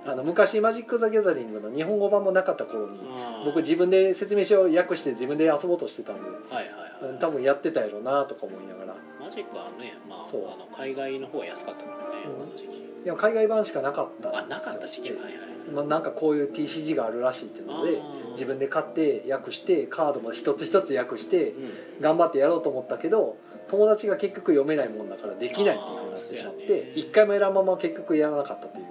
[0.12, 3.00] あの昔マジック・ザ・ギャザリングの日本語版もなかった頃に
[3.46, 7.12] 僕自分で説明書を訳して自分で遊ぼうとしてたんで、はいはいはい。
[7.12, 8.96] うん多分やってたやろうなとか思いながら。
[9.20, 10.42] マジックはね、まあ、あそう。
[10.42, 15.34] の海外の方が安かったからね、うんでも海外版しかなかったあなかった時期はいはい。
[15.74, 18.02] まあ、なんかこういう TCG があるらしいっていうので
[18.32, 22.02] 自分で買って訳してカードも一つ一つ訳してうん。
[22.02, 23.38] 頑張ってやろうと思ったけど
[23.70, 28.86] 友達が結局読めないもんだからできないっていうふうになってしまって一回もやらんまま結局やらなかったっていう。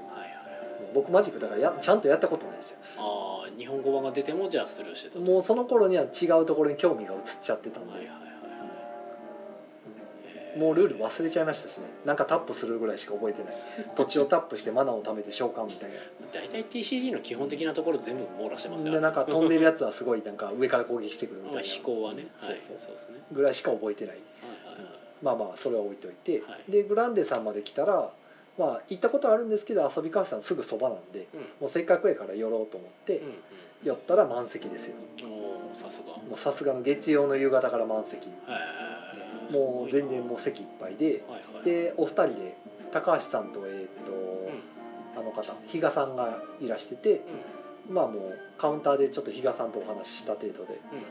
[0.95, 2.77] 僕マジックだからやちゃんとやったことないですよ。
[2.99, 5.19] ああ日本語版が出てもじゃあスルーしてた。
[5.19, 8.32] もうその頃には違うところに興味が移っちゃってたんで、はいはい
[10.57, 11.85] もうルール忘れちゃいましたしね。
[12.05, 13.55] なんかタップするぐらいしか覚えてない。
[13.97, 15.97] 土地をタップしてマナーを貯めて召喚みたいな。
[16.33, 18.93] 大体 TCG の基本的なところ全部網羅してますよ。
[18.93, 21.55] でなんか飛んでるやつはすごいなんか上から攻撃してくるみたいな。
[21.57, 22.27] まあ飛行はね。
[22.39, 22.61] はい。
[22.67, 23.19] そうそうそうですね。
[23.33, 24.17] ぐらいしか覚えてない。
[24.17, 24.93] はいはいはい。
[25.23, 26.71] まあまあそれは置いといて、はい。
[26.71, 28.11] でグランデさんまで来たら
[28.59, 31.41] まあ行ったことあるんですけど遊びカフェさんすぐそばなんでうん。
[31.61, 33.35] もうせっかくやから寄ろうと思ってうん
[33.83, 34.95] 寄ったら満席ですよ。
[35.75, 36.17] さすが。
[36.17, 38.29] もうさすがの月曜の夕方から満席。
[38.47, 39.12] はい
[39.53, 41.65] もう全然もう席いっぱいではいはい。
[41.65, 42.57] でお二人で
[42.93, 44.73] 高橋さんとえっ、と、うん。
[45.15, 47.21] あの方比嘉さんがいらしてて
[47.89, 50.99] まあもうカウンターでちょっと比嘉さんとお話しした程度でうん。
[50.99, 51.05] うん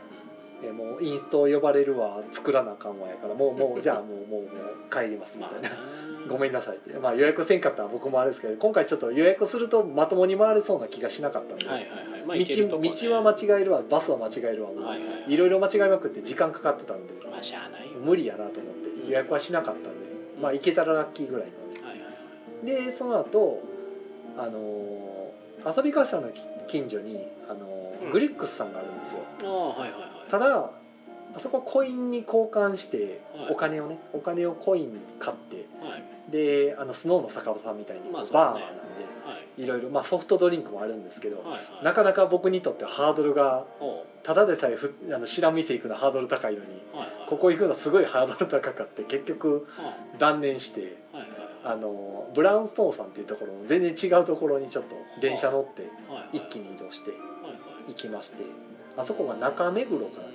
[0.64, 4.50] えもうインスト呼ばれるわ作らなあかんわやからもうもうじゃあもうもうもう
[4.90, 5.70] 帰りますみたいな、
[6.28, 6.76] ごめんなさい。
[6.76, 12.24] って、まあ、予約せんかったら僕もあれですけど今回ちょっと予約するとまともに回れそうな気がしなかったんで、はいはいはい。
[12.26, 12.88] まあ行けるとこね。
[12.90, 14.74] 道道は間違えるわバスは間違えるわも。
[14.76, 15.32] う、はいはいはい。
[15.32, 17.12] いろいろ間違えまくって時間かかってたんで。
[17.30, 17.98] まあしゃあないよ。
[18.00, 19.08] 無理やなと思ってうん。
[19.08, 19.88] 予約はしなかったんで、
[20.40, 21.52] まあ行けたらラッキーぐらいの。
[21.52, 22.86] ねはいはいはい。
[22.86, 23.62] でその後
[24.36, 26.30] あのー遊びかさんの
[26.66, 28.10] 近所に、あのーうん。
[28.12, 29.20] グリックスさんがあるんですよ。
[29.48, 30.30] はいはいはい。
[30.30, 30.70] ただ
[31.34, 33.52] あそこはコインに交換してはい。
[33.52, 38.64] お金をねお金をコイン買ってはいであのスノーの酒場さんみたいにまあそうですねバーなんで
[39.24, 39.80] はいいろい。
[39.82, 41.44] ろまあソフトドリンクもあるんですけど
[41.84, 43.64] なかなか僕にとってはハードルが
[44.24, 46.66] ただでさえふあの知らん店行くのハードル高いのに
[47.28, 50.96] ここ行くのすごいハードル高かって結局あ断念して
[51.64, 55.88] あのブラウンストーンさんっていうところの全然違うところにちょっと電車乗って
[56.32, 57.10] 一気に移動して
[57.88, 58.36] 行きまして
[58.96, 60.28] あそこが中目黒かな。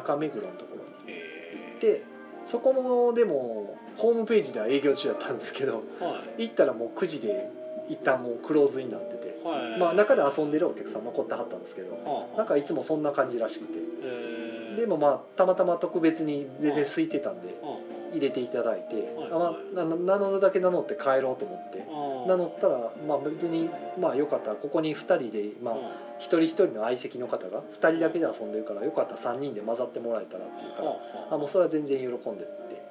[0.00, 2.02] 中目黒のところにえで
[2.46, 6.48] そこもでもホームページでは営業中だったんですけどーはい。
[6.48, 7.50] 行ったらもう9時で
[7.88, 9.80] 一旦もうクローズになっててはい。
[9.80, 13.72] まあ中で遊んでるお客さん残ってはったんですけどはあなんかいつもそんな感じらしくて。
[14.02, 14.76] えー。
[14.76, 17.78] でもまあたまたま特別に全然空いてたんでは
[18.16, 21.86] 入れていただいてはいあまあな名乗るだけ名乗って帰ろうと思って
[22.28, 25.80] 名乗ったらまあ別にまあよかったらここに2人でまあは
[26.18, 30.98] 一人一人の相席の方が2人だけで遊んでるからよかったら3人で混ざってもらえたらっていうからあは
[31.30, 31.34] あ。
[31.34, 32.82] あもうそれは全然喜んでって。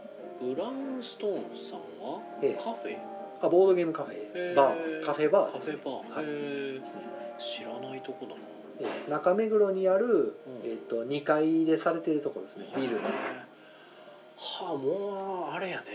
[0.42, 2.54] うブラウンストーンさんはええ。
[2.56, 2.98] カフェ？
[3.42, 4.56] あボードゲームカフへェー。
[4.56, 5.04] バー。
[5.04, 6.82] カフェバーカフェバー、はい。
[7.42, 8.36] 知らないとこだな。
[8.80, 9.10] ええ。
[9.10, 10.70] 中目黒にある、うん。
[10.70, 13.02] えっと2階でされてるところですねビルの
[14.38, 15.86] はあもうあれやね。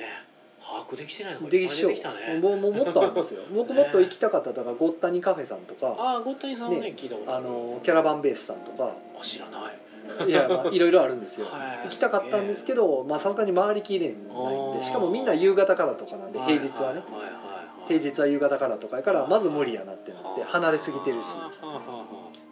[0.62, 2.38] 把握できてないとこいでしょっぱい出てきたね。
[2.40, 3.40] もうもうもっとありますよ。
[3.54, 5.94] 僕もっと行きたかっただからゴッタニカフェさんとか。
[5.98, 8.92] ああゴッタニさんはねね聞いたことあのキャラバンベースさんとか。
[9.18, 10.28] あ知らない。
[10.28, 11.46] いやまあいろいろあるんですよ。
[11.50, 11.84] はい。
[11.84, 17.22] 行きたかったんですけどまあさすがに回りきれないんでしかもみんな夕方からとかなんで平日はねはいはい。
[17.22, 21.26] はいはい平日は夕方からとかやからまず無理やなってなって離れすぎてるし。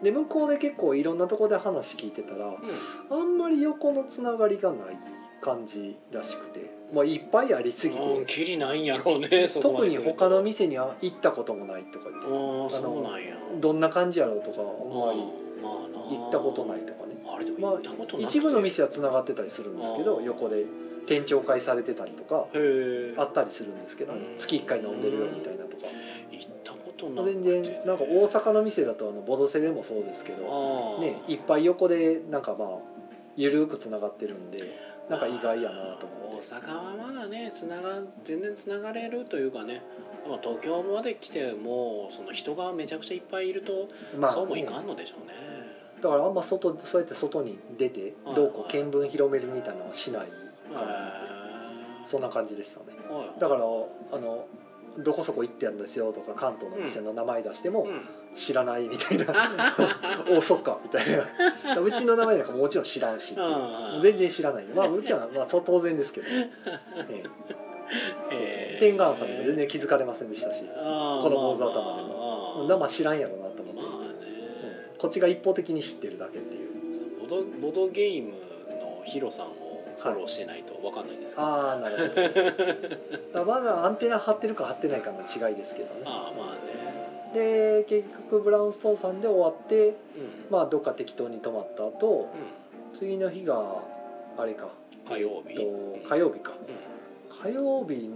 [0.02, 2.54] で向こうで結構いろんなとこで話聞いてたらあ
[3.10, 4.98] あんまり横のつながりがない
[5.40, 6.70] 感じらしくて。
[6.92, 12.28] まあいっぱいありすぎうん、てきりないんやろうねそこま特にで来ると他の店には行ったこともないとか言って。
[12.28, 13.36] ああそうなんや。
[13.60, 15.18] どんな感じやろうとかあんまり
[15.62, 15.98] まあな。
[16.18, 17.16] 行ったことないとかね。
[17.26, 20.64] あれでもま行ったことなくて、あ一部の店はつながってたりするんですけど横で
[21.06, 24.20] 店長会されてたりとかへえあったりするんですけどね。
[24.32, 24.38] うん。
[24.38, 25.86] 月1回飲んでるよみたいなとか。
[26.32, 27.34] 行ったことなくて。
[27.34, 32.68] 全然なんか大阪の店だとあのボドセレもそうですけどああねいっぱい横でなんかまあ
[33.36, 34.58] ゆるくつながってるんで
[35.08, 36.54] なんか意外やなと思って。
[36.54, 39.82] 大阪はまだねつなが全然つながれるというかね。
[40.28, 43.88] まあ東京まで来てもその人がめちゃくちゃいっぱいいると、
[44.18, 45.34] まそうもいねかんのでしょうね。
[46.02, 52.86] だからあんま外そうやって外に出てはいどうこう見聞広めるみたいなのはしないへかなそんな感じでしたね。
[53.38, 54.46] だからあの
[54.98, 58.08] どこそこ行ってやるんですよとか関東の店の名前出してもうん。
[58.34, 59.50] 知らないみたいな。
[60.30, 61.80] おそっかみたいな。
[61.80, 63.98] うちの名前なんかもちろん知らんしう。
[63.98, 66.50] ん全然知らないまあうちはまあそう当然ですけど、 ね、
[68.30, 68.76] え。
[68.76, 70.62] え天眼さんにも全然気づかれませんでしたし。
[70.62, 72.66] この坊主頭でも。
[72.68, 74.08] 生知らんやろなと思って、まあね、
[74.94, 74.98] うん。
[74.98, 76.68] こっちが一方的に知ってるだけっていう。
[77.20, 79.50] ボドボドゲームのヒロさんを
[80.00, 82.08] フォローしてないと分かんないですけど、ああなる
[83.34, 83.44] ほど。
[83.44, 86.02] まだアンテナ張ってるか張ってないかの違いですけどね。
[86.06, 86.98] ああまあね。
[87.34, 89.94] で結局ブラウンストーンさんで終わってうん。
[90.50, 92.28] まあどっか適当に泊まった後
[92.98, 93.82] 次の日が
[94.36, 94.68] あれか。
[95.08, 95.60] 火曜日。
[95.60, 96.52] えっと火曜日か。
[97.42, 98.10] 火曜日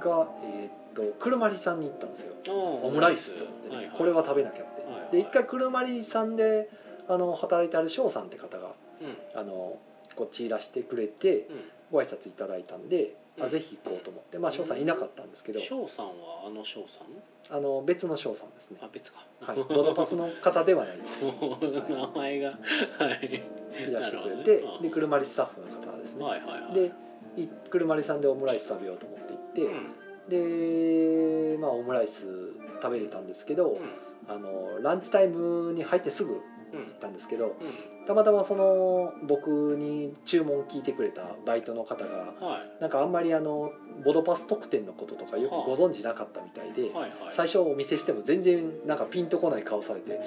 [0.00, 2.34] がえーっと車りさんに行ったんですよ。
[2.54, 3.34] オオムライス。
[3.34, 5.12] ってね、はいはい、これは食べなきゃって、はいはい。
[5.12, 6.70] で一回車りさんで
[7.08, 8.68] あの働いてある翔さんって方が
[9.00, 9.40] うん。
[9.40, 9.76] あの
[10.16, 11.42] こっちいらしてくれてう
[11.92, 13.44] ご挨拶いただいたんで、うん。
[13.44, 14.38] あぜひ行こうと思って。
[14.38, 15.60] まあ翔さんいなかったんですけど。
[15.60, 16.12] ん翔さんは
[16.46, 17.56] あの翔さん？
[17.56, 18.78] あの別の翔さんですね。
[18.82, 19.24] あ別か。
[19.40, 19.56] はい。
[19.56, 21.26] ボドパスの方ではないです。
[21.88, 22.48] 名前が。
[22.50, 22.56] は
[23.22, 23.42] い。
[23.88, 23.92] い。
[23.92, 26.74] らしてくれて、で車りスタッフの方ですね、はいはいはい。
[26.74, 26.92] で
[27.36, 31.52] い車りさんでオムライス食べようと思って行って、うん。
[31.52, 32.22] でまあオムライス
[32.82, 33.78] 食べれたんですけど、うん。
[34.28, 36.40] あのランチタイムに入ってすぐ行
[36.72, 37.52] うんったんですけどうん
[38.06, 42.80] たまたまその僕に注文聞いてくれたバイトの方がはい。
[42.80, 43.72] なんかあんまりあの
[44.04, 46.90] ボドパス特典のこととかよくご存知なかったみたいで、
[47.32, 50.20] 最初お見せしても全然なんかピンとこない顔されて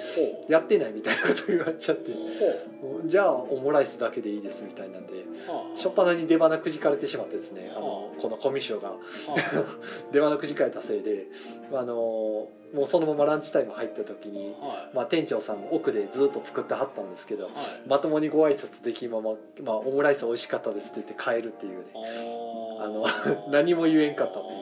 [0.48, 2.10] やってないみたいなこと言われちゃって
[2.80, 5.24] ほじゃあオムライスだけでいいですみたいなんで
[5.76, 8.90] 初っ端に出花くじかれてしまってですねあのこのコミュ障が。
[8.90, 8.96] は
[10.12, 11.26] 出花くじかれたせいで
[11.72, 14.54] あのもうそのままランチタイム入った時に、
[14.94, 17.54] まあ、店長さんも奥でずっと作ってはったんですけどはい
[17.86, 19.30] まともにご挨拶できんまま、
[19.62, 21.84] まあ、オムライス美味しかったですって言って帰るっていうね、
[22.80, 24.56] ああのー 何も言えんかったっていう。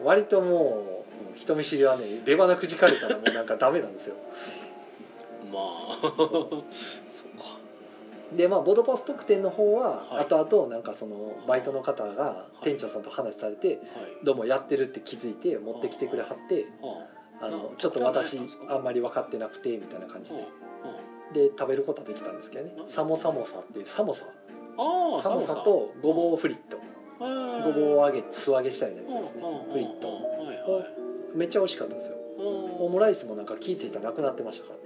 [0.00, 0.84] うん割とも
[1.30, 4.14] ううん人見知りはね出花くじかれたらもうなんかダメなんですよ。
[5.52, 5.98] まあ。
[7.08, 7.38] そう。
[7.38, 7.58] か。
[8.32, 10.24] でまあボドパス特典の方ははい。
[10.24, 13.78] 後々なんかそのバイトの方が店長さんと話されてはい。
[14.24, 17.06] どうもやってるって気づいて持ってきてくれはっては
[17.40, 18.38] あのあちょっと私
[18.68, 20.36] あんまり分かってなくてみたいな感じで
[21.32, 22.74] で食べることはできたんですけどね。
[22.78, 24.24] うんサモサモサっていうサモサ。
[25.22, 26.78] サモサとごぼうフリット。
[27.18, 29.42] ごぼうを揚げ素揚げしたようなやつですね。
[29.72, 30.08] フリット。
[30.08, 30.86] はいは
[31.34, 31.36] い。
[31.36, 32.16] めっちゃ美味しかったですよ。
[32.78, 34.78] オムライスもなんか気付いたらなくなってましたから。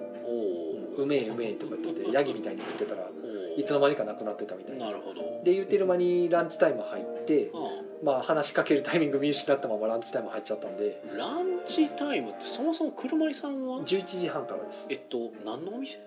[0.96, 3.08] うめえうめえとか言ってて ヤギみたいに食ってたら
[3.56, 4.86] いつの間にかなくなってたみたいな。
[4.86, 5.22] なるほど。
[5.44, 11.02] で言ってる間にランチタイム入ってあまあ話しかけるタイミング見失ったままランチタイム入っちゃったんで。
[11.14, 14.86] あランチタイムってそもそも車りさんは？11時半からです。
[14.88, 15.98] えっと何のお店？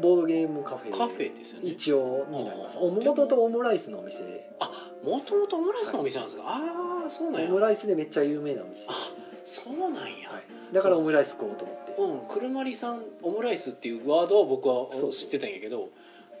[0.00, 1.70] ボードゲームカフェカフェですよね。
[1.70, 2.54] 一応にな。
[2.54, 4.18] りますもともとオムライスのお店。
[4.60, 7.48] あもともとオムライスのお店なんですか、ああそうなんや。
[7.48, 8.92] オムライスでめっちゃ有名なお店、あ
[9.44, 10.04] そうなんや、は
[10.70, 11.92] い、だからオムライス食おうと思って。
[11.98, 15.88] うん車りさんオムライスっていうワードは僕はそう知ってたんやけど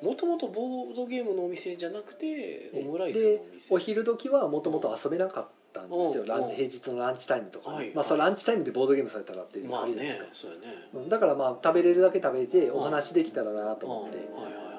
[0.02, 3.74] もともとボードゲームのお店じゃなくてオムライスのでお店。
[3.74, 6.22] お昼時はもともと遊べなかったんですよ。
[6.22, 10.88] うんラン平日のランチタイムとか、はいまあそれランチタイムでボードゲームされたらっていうのまあもありじゃないですか、ねそうやね。
[10.94, 14.18] うんだからまあ食べれるだけ食べてお話できたらなと思って、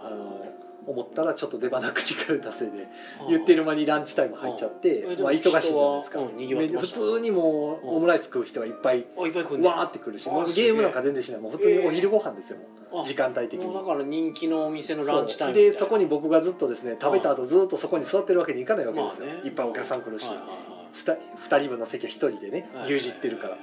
[0.04, 0.40] あの
[0.88, 2.88] 思ったらちょっと出花口から出せで
[3.28, 6.80] 言ってる間にランチタイム入っちゃってああまあ忙しいじゃないですか。
[6.80, 7.96] 普通にもううん。
[7.98, 10.26] オムライス食う人がいっぱいわーってくるし
[10.56, 11.42] ゲームなんか全然しない。
[11.42, 12.58] もう普通にお昼ご飯ですよ
[13.06, 13.74] 時間帯的に。
[13.74, 19.42] だから人気のお店のランチタイムでそこに僕がずっとですね食べた後ずっとそこに座ってるわけにいかないわけですよ、まあね。
[19.44, 20.26] いっぱいお客さん来るし、
[20.94, 23.58] はいはいふた2人分の席は1人でねはい牛耳ってるから、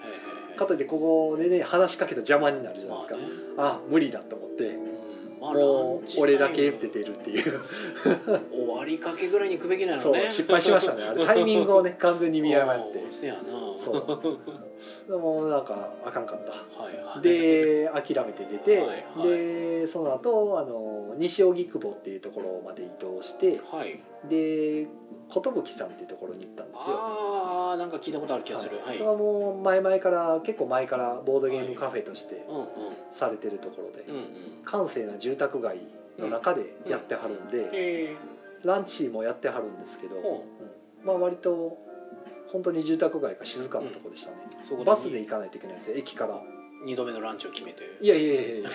[0.57, 3.33] かといってここでね話しかけた邪魔になるじゃないですか、まあね。
[3.59, 4.64] あ無理だと思って。
[4.64, 4.97] うん。
[5.39, 7.61] まあもう俺だけ出てるっていう。
[8.51, 11.05] 終わりかけぐらいに行くべきなのそうね失敗しましたね。
[11.05, 13.05] あれタイミングをね 完全に見誤って。
[13.11, 13.41] せやな。
[13.85, 15.11] そう。
[15.11, 16.53] でもなんかあかんかった。
[16.83, 17.22] はいはい。
[17.22, 19.29] で諦めて出て、はいはい。
[19.29, 24.89] でその後あの西荻窪っていうところまで移動してはいで
[25.29, 26.97] 寿さんっていうところに行ったんですよ。
[26.99, 28.81] ああなんか聞いたことある気がする。
[28.85, 28.99] はい。
[28.99, 32.66] それはもう前々から結構前からボードゲームカフェとしてうんうん。
[33.12, 34.24] されてるところで、うんうん。
[34.64, 35.79] 閑静な住宅街
[36.18, 38.16] の中でやってはるんで、え
[38.64, 40.18] ランチもやってはるんですけど、う。
[40.20, 40.22] ん。
[41.05, 41.79] まあ割と
[42.53, 46.41] 本当に住宅街が静かなところでしたね、うそこバスで行かないといけないんですよ駅から。
[46.85, 47.83] 2度目のランチを決めて。
[48.01, 48.70] いやいやいやいや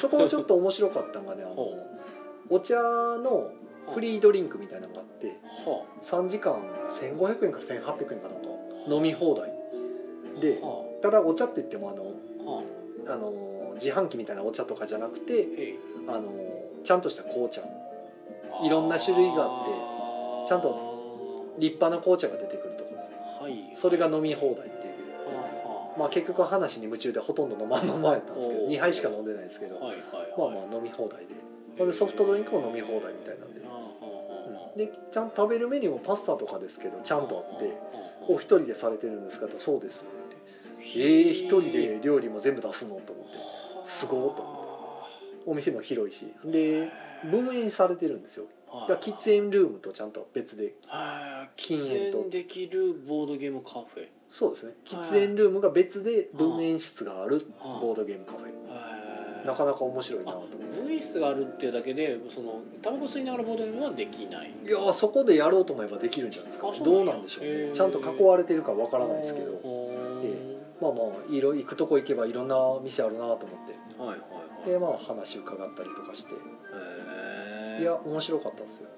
[0.00, 1.78] そこちょっと面白かったのがねあの ほ
[2.50, 3.52] お茶の
[3.94, 5.26] フリードリンクみたいなのがあって
[5.66, 6.54] は3時間
[7.00, 8.48] 1500円か1800円かなんか
[8.88, 9.52] 飲み放題。
[10.40, 10.66] であ。
[10.66, 12.14] はただお茶って言ってもあの
[12.46, 13.16] あはあ。
[13.16, 15.46] の自販機みたいなお茶とかじゃなくて
[16.08, 16.30] あの
[16.84, 17.62] ちゃんとした紅茶。
[18.62, 22.90] いろんな種類があってちゃんと立派な紅茶が出てくるとこ
[23.40, 23.44] ろ。
[23.44, 23.76] はい。
[23.76, 25.26] それが飲み放題っていう。
[25.26, 28.70] はまあ結局話に夢中でほとんど飲まんままやったんですけどおー。
[28.70, 30.04] 2杯しか飲んでないですけどあはいはい。
[30.38, 31.86] まあはいまあ飲み放題で。
[31.86, 33.60] でソフトドリンクも飲み放題みたいなんで
[34.76, 37.72] でちゃんと食べるメニューもパスタとかですけどちゃんとあって
[38.28, 40.36] 「おお一人でされてるんですか?」と「そうです」って
[40.98, 41.28] 「え。
[41.28, 43.32] え一人で料理も全部出すの?」と思って。
[43.84, 44.62] すごーと
[45.44, 46.32] お店も広いし。
[46.44, 46.88] で
[47.24, 48.46] 分煙されてるんですよ。
[48.88, 50.74] だ喫煙ルームとちゃんと別で。
[51.56, 52.18] 禁禁煙と。
[52.18, 54.06] 煙できるボードゲームカフェ。
[54.30, 54.72] そうですね。
[54.86, 58.46] 喫煙ルームが別で分煙室があるボードゲームカフェ
[59.44, 60.38] なかなか面白いなと。
[60.38, 64.54] 思ってウグイスがあるっていうだけでそのタバコ吸いながらボードゲームはできない。
[64.64, 66.72] いやーそこでやろうと思えばできるんじゃないですか。
[66.84, 67.74] どうなんでしょうへねー。
[67.74, 69.58] ちゃんと囲われてるかわからないですけど。
[69.62, 70.26] ほー。
[70.26, 73.52] えまあまあいろ行くとこ行けばいろんな店あるなと思って。
[73.98, 74.24] はいはいは
[74.66, 74.70] い。
[74.70, 76.32] でまあ話伺ったりとかして。
[77.80, 78.88] いや面白かったですよ。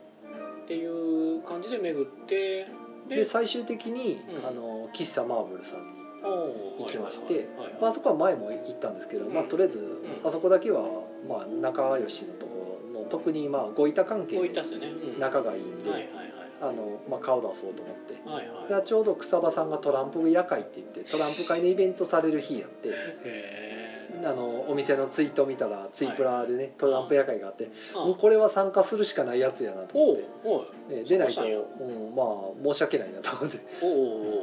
[0.65, 2.67] っていう感じで巡って
[3.09, 4.47] で最終的に、うん。
[4.47, 5.94] あの喫茶マーブルさん
[6.25, 7.47] 行きまして
[7.81, 9.49] まああそこは前も行ったんですけど、まあうん。
[9.49, 10.27] とりあえず、ん。
[10.27, 10.83] あそこだけは
[11.29, 14.63] まあ仲良しのところの特にまあご板関係で
[15.19, 15.91] 仲がいいんで、
[16.61, 18.29] あのまあ、顔出そうと思って。
[18.29, 18.85] はいはい。
[18.87, 22.89] ちょうど草場さんがトランプ夜会って言ってトランプ会のイベントされる日やって。
[22.89, 22.93] へ
[24.25, 31.05] あのお店のツイート見たらツイプラでね、トランプ夜会があって、ーもうこれは参加するしかないやつやなと思って。
[31.05, 33.59] 出ないと、そうんまあ申し訳ないなと思って。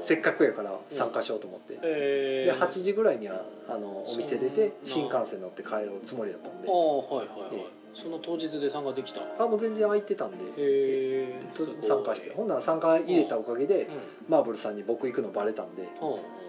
[0.03, 6.67] せっかくやから参加しようと思って、えで8時ぐらいにはあのお店出て新幹線乗って帰るつもりだったんで。
[7.93, 12.31] その当日で参加できたへあもう全然空いてたんで、えと参加して。
[12.31, 13.89] ほんなら参加入れたおかげで、うん。
[14.29, 15.83] マーブルさんに僕行くのバレたんで。
[15.83, 16.41] うん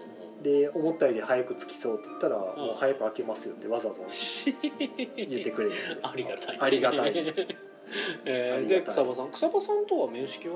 [0.43, 4.01] で思ったより早く着きそうって言ったら、もう早く開けますよってわざわざ
[5.15, 5.73] 言ってくれる
[6.03, 6.57] ありがたい。
[6.59, 7.13] ありがたい。
[8.25, 8.81] えー、ありがたい。
[8.81, 9.31] で草場さん。
[9.31, 10.55] 草場さんとは面識は？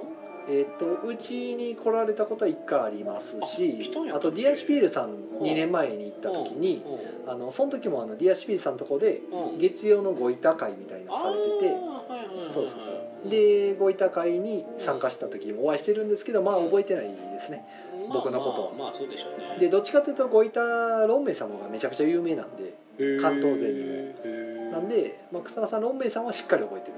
[0.50, 5.10] えっ、とうちに来られたことは1回ありますしあとディアシピールさん
[5.42, 6.84] 2年前に行った時に
[7.26, 9.60] うあのその時もあのディアシピールさんのとこでんうん。
[9.60, 13.30] 月曜のご板会みたいなのされてていそうそうそう。
[13.30, 17.58] でご板会に参加した時にもお会いしてるんですけどまあ覚えてないですね。
[17.58, 18.72] まあ僕のことは。
[18.72, 19.58] まあまあそうでしょうね。
[19.60, 20.60] でどっちかというとご板
[21.08, 22.74] ロンメイさんの方がめちゃくちゃ有名なんで
[23.22, 24.48] 関東勢にも。
[24.72, 26.94] なんで、まあ、草間さんロンメイさんはしっかり覚えてる。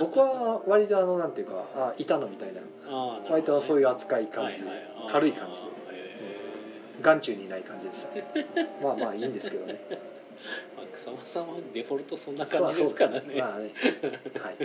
[0.00, 2.60] 僕は割とあのなんていうかあいたのみたいな。
[2.88, 5.66] あー割とそういうう扱い感じではいはい軽い感じで。
[5.96, 8.10] へ眼中にない感じでした。
[8.84, 9.80] まあまあいいんですけどね。
[9.88, 9.94] ー
[10.76, 13.22] まあ草間さんはデフォルトそんな感じですからね。
[13.38, 13.72] まあね。
[14.38, 14.56] はい。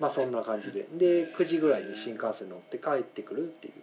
[0.00, 0.86] まあそんな感じで。
[0.92, 3.72] で9時ぐらいに新幹線乗って帰ってくるっていう。
[3.74, 3.80] な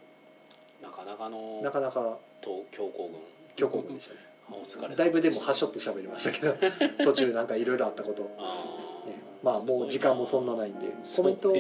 [1.16, 3.20] かなかのなかなかと強行軍。
[3.56, 4.20] 強行軍でしたね。
[4.50, 6.56] あお疲れ様だいぶでもはしょって喋りましたけど
[7.06, 9.46] 途中なんかいろいろあったこと、ねあー。
[9.46, 10.88] まあもう時間もそんなないんで。
[11.16, 11.54] コメント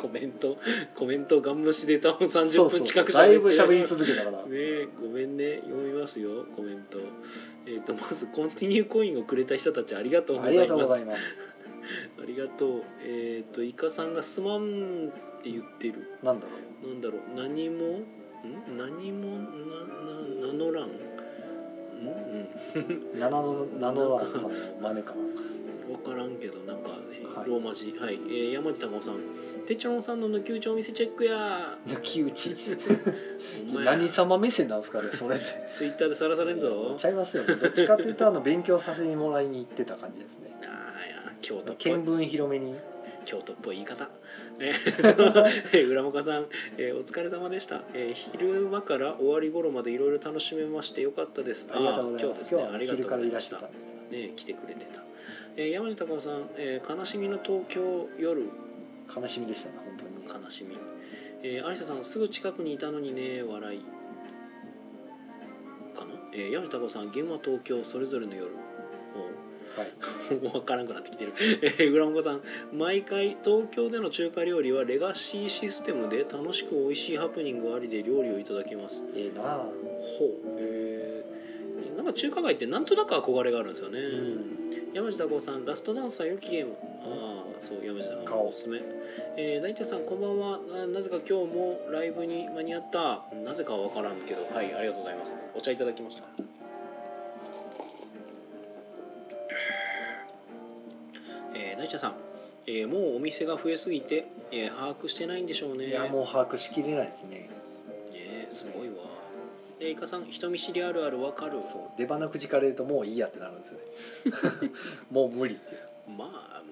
[0.00, 0.56] コメント
[0.94, 2.80] コメントガン無視で多分30そうそう。
[2.80, 4.38] 分近くだいぶ喋り続けたから。
[4.38, 5.56] ねえごめんね。
[5.56, 6.98] 読みますよコメント。
[7.66, 10.68] えっ、とまずコンティニューコインをくれた人たちありがとうございます。
[10.68, 11.18] とうございます。
[12.22, 12.82] ありがとう。
[13.02, 16.18] えっ、とイカさんがすまんって言ってる。
[16.22, 17.20] なんだろなんだろう。
[17.36, 18.17] 何もん
[18.76, 19.38] 何も
[20.40, 23.18] なな名乗らんうん。
[23.18, 25.16] ナノナノラーさんの真似かな。
[25.88, 26.96] 分からんけどなんかは
[27.44, 27.48] い。
[27.48, 27.94] ローマ字。
[27.98, 29.20] はい、えー山地隆夫さん。
[29.66, 32.56] てちろんさんの抜き打ちお店チェックや抜き打ち
[33.66, 36.94] ほんまや 何様目線なんですかねそれってツイッターでさらされんぞ。
[36.98, 37.54] ちゃいますよね。
[37.56, 40.56] どっちかっていうとあの勉強させてもらいに行ってた感じですね。
[40.62, 42.74] あーいや京都見聞広めに
[43.28, 44.08] 京都っぽい言い方。
[44.58, 46.46] えー浦本さん、
[46.78, 51.68] えーお疲れ様でした、えー昼間から終わり頃までいろいろ楽しめましてよかったです。
[51.70, 52.34] ありがとうございます。
[52.34, 52.62] 今日ですね。
[52.62, 53.60] ありがとうございました。
[54.10, 55.02] ね来てくれてた、
[55.56, 58.48] えー山地隆夫さん、えー悲しみの東京夜。
[59.14, 60.44] 悲しみでしたね本当に。
[60.44, 60.78] 悲しみ、
[61.42, 63.80] えー、有沙さんすぐ近くにいたのにね笑い。
[65.94, 68.46] かな、えー、山地隆夫さん現場東京それぞれの夜。
[68.46, 68.67] はい
[70.42, 72.40] もう分からんくなってきてる、えー、浦本さん。
[72.72, 79.04] 毎回東京での中華料理はレガシーシステムで楽しく美味しいハプニングありで料理をいただきます。
[79.14, 79.56] ええなあ。
[80.18, 80.30] ほう。
[80.58, 84.92] えー、なんか中華街ってなんとなく憧れがあるんですよね、うん。
[84.94, 88.48] 山地太郎さんラストダンサー良きゲームああそう山地さん顔。
[88.48, 88.80] おすすめ、
[89.36, 90.58] えー、大体さんこんばんは。
[90.58, 93.24] ななぜか今日もライブに間に合った。
[93.44, 94.44] なぜかは分からんけど。
[94.54, 95.38] はいありがとうございます。
[95.54, 96.57] お茶いただきました
[101.78, 102.14] えー、大地さん、
[102.66, 105.86] えー、もうお店が増えすぎて、えー、把握してないんでしょうね。
[105.86, 107.28] いやもう把握しきれないですね。
[107.38, 107.48] ね
[108.12, 108.94] えすごいわ。
[109.78, 111.62] でイカさん人見知りあるある分かる？
[111.62, 114.70] そう出花くじかれるともういいやってなるんですよね。
[115.10, 115.80] もう無理っていう。
[116.16, 116.24] ま
[116.60, 116.62] あ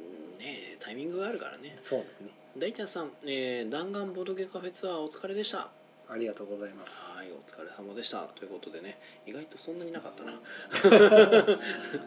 [0.41, 1.77] ねタイミングがあるからね。
[1.79, 2.31] そうですね。
[2.59, 5.69] 大ちゃんさん、えー、弾丸ボドゲカフェツアーお疲れでした
[6.09, 6.93] ありがとうございます。
[7.17, 8.19] はいお疲れ様でした。
[8.35, 10.39] ということでね意外とそんなになかったな。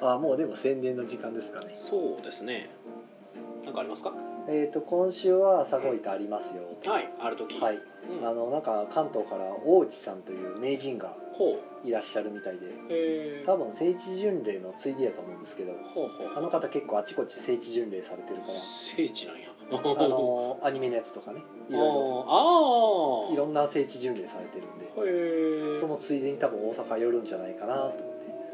[0.16, 1.74] あもうでも宣伝の時間ですかね。
[1.76, 2.70] そうですね。
[3.66, 4.14] なんかありますか？
[4.48, 6.64] えっ、と今週は朝ごいてありますよ。
[6.86, 7.60] はいある時。
[7.60, 7.80] はい、
[8.10, 11.14] うん、あのなんか関東から大内さんという名人が
[11.84, 15.74] いらっしゃるみたいで多分聖地巡礼のついでやと思うんですけど
[16.36, 18.54] あの方結構あちこち聖地巡礼されてるから。
[18.54, 21.42] 聖地なんやあのアニメのやつとかね。
[21.70, 25.80] いろああいろいろんな聖地巡礼されてるんで。
[25.80, 28.00] そのついでに多分大阪寄るんじゃないかなと思って。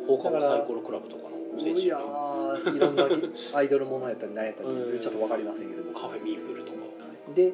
[0.07, 3.07] 放課後サイコロクラブとかの聖地いやーいろんな
[3.55, 5.01] アイドルものやったり何やったりうん。
[5.01, 5.93] ちょっと分かりませんけども。
[5.97, 6.77] カフェミープルとか。
[7.33, 7.53] で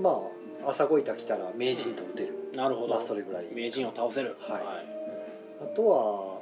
[0.00, 0.20] ま
[0.64, 2.50] あ朝ごいた来たら名人と打てる。
[2.56, 3.46] なるほど、まあそれぐらい。
[3.52, 4.36] 名人を倒せる。
[4.40, 4.62] はい。
[5.62, 6.40] あとは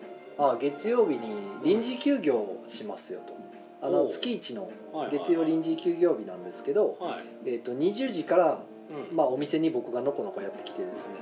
[0.54, 1.20] あ月曜日に
[1.62, 3.34] 臨時休業しますよと
[3.82, 4.70] あの月一の
[5.10, 7.24] 月曜臨時休業日なんですけど、はい。
[7.44, 8.62] えー、と20時から、
[9.10, 9.16] うん。
[9.16, 11.14] まあ、お店に僕がのこのこやってきてですね、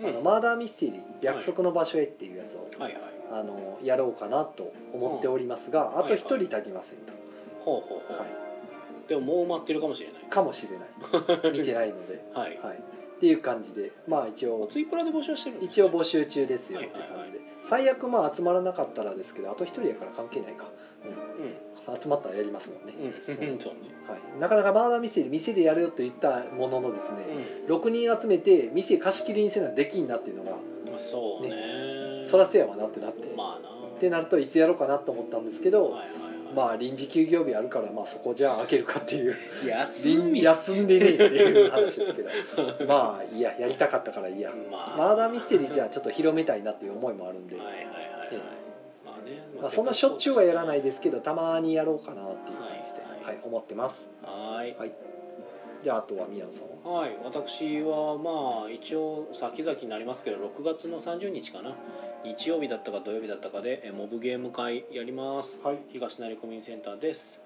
[0.00, 0.08] うん。
[0.08, 2.68] あのマーダーミステリー約束の場所へっていうやつを、
[3.30, 7.12] あのやろうかなと思っておりますが、うんあと一人足りませんと、
[7.60, 8.28] ほうほうほう、はい。
[9.08, 10.22] でももう埋まってるかもしれない。
[10.28, 11.52] かもしれない。
[11.56, 12.58] 見てないので、はい。
[12.58, 12.76] はい、
[13.18, 17.40] っていう感じでまあ一応ツイプラで募集してるんです一応募集中ですよっていう感じで。
[17.62, 20.66] 最悪まあ集まらなかったらですけどあと一人やから関係ないか、
[21.04, 21.54] ううん、
[22.00, 23.06] 集まったらやりますもんね、ん。
[23.06, 23.58] うん。
[23.58, 27.18] はい、なかなかマーダーミステリー店でやるよと言ったもののですね、
[27.68, 32.26] う6人集めて店貸し切りにせなできんなっていうのが、んそうね。
[32.26, 33.68] そらせやわなってなって、まあな。
[33.68, 36.54] ってなるといつやろうかなと思ったんですけど、はいはいはい。
[36.54, 39.36] まあ臨時休業日あるからまあそこじゃあ開けるかっていう。
[39.66, 40.42] 休み。
[40.44, 42.30] 休んでねえっていう話ですけど。
[42.86, 44.96] まあいいややりたかったからいいや、まあ。
[44.96, 48.67] マーダーミステリーじゃあちょっと広めたいなっていう思いもあるんで、はいはいはいはい
[49.28, 49.42] ね。
[49.60, 54.08] まあ、そんなしょっちゅうはやらないですけどたまにやろうかなっていう感じで、はいはい思ってます。
[54.22, 54.74] はい。
[55.84, 57.00] じゃああとは宮野さんは？
[57.00, 57.16] はい。
[57.22, 61.76] 私はまあ一応先々になりますけど6月の30日かな。
[62.24, 65.60] 日曜日だったか土曜日だったかでえモブゲーム会やります。
[65.62, 65.78] はい。
[65.92, 67.40] 東成コミュニセンターです。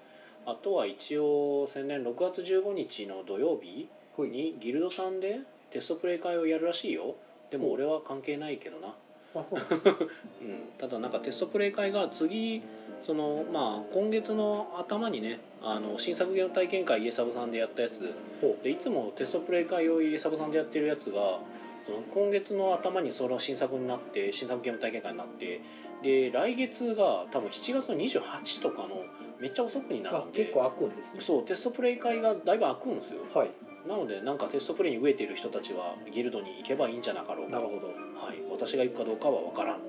[0.45, 7.15] あとは一応宣伝6月15日の土曜日にギルドさんでテストプレイ会をやるらしいよ。
[7.51, 8.95] でも俺は関係ないけどな、
[9.35, 9.59] あそう。
[10.41, 12.61] うん、ただなんかテストプレイ会が次
[13.03, 18.13] そのまあ今月の頭にねあの新作ゲーム体験会イエサブさんでやったやつ。
[18.41, 21.39] ほでいつもテストプレイ会をイエサブさんでやってるやつが
[21.83, 25.61] その今月の頭にその新作になって新作ゲーム体験会になって
[26.01, 29.03] で来月が多分7月の28とかの
[29.39, 30.39] めっちゃ遅くになるあんで。
[30.39, 31.21] 結構開くんですね。
[31.21, 33.21] そうテストプレイ会がだいぶ開くんですよ。
[33.33, 33.49] はい
[33.87, 37.57] なのでなんかテストプレイに飢えている人たちはギルドに行けばいいんじゃなかろうか。
[37.57, 39.79] なるほど、はい、私が行くかどうかは分からん。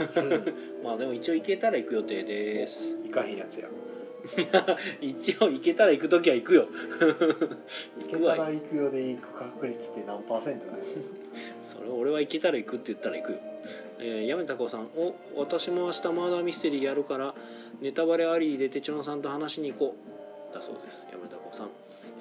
[0.00, 2.98] うん、まあでも一応行けたら行く予定です。
[3.04, 3.68] 行かへんやつや。
[5.00, 6.68] 一応行けたら行く時は行くよ。
[7.98, 10.78] 行けたら行くよで行く確率って何パーセントなの
[11.64, 13.38] それ俺は行けたら行くって言ったら行くよ、
[13.98, 17.34] えー、山田孝さん「お私も明日マーダーミステリーやるから
[17.80, 19.94] ネタバレありで手帳さんと話しに行こ
[20.52, 21.06] う」だそうです。
[21.10, 21.70] 山田孝さん、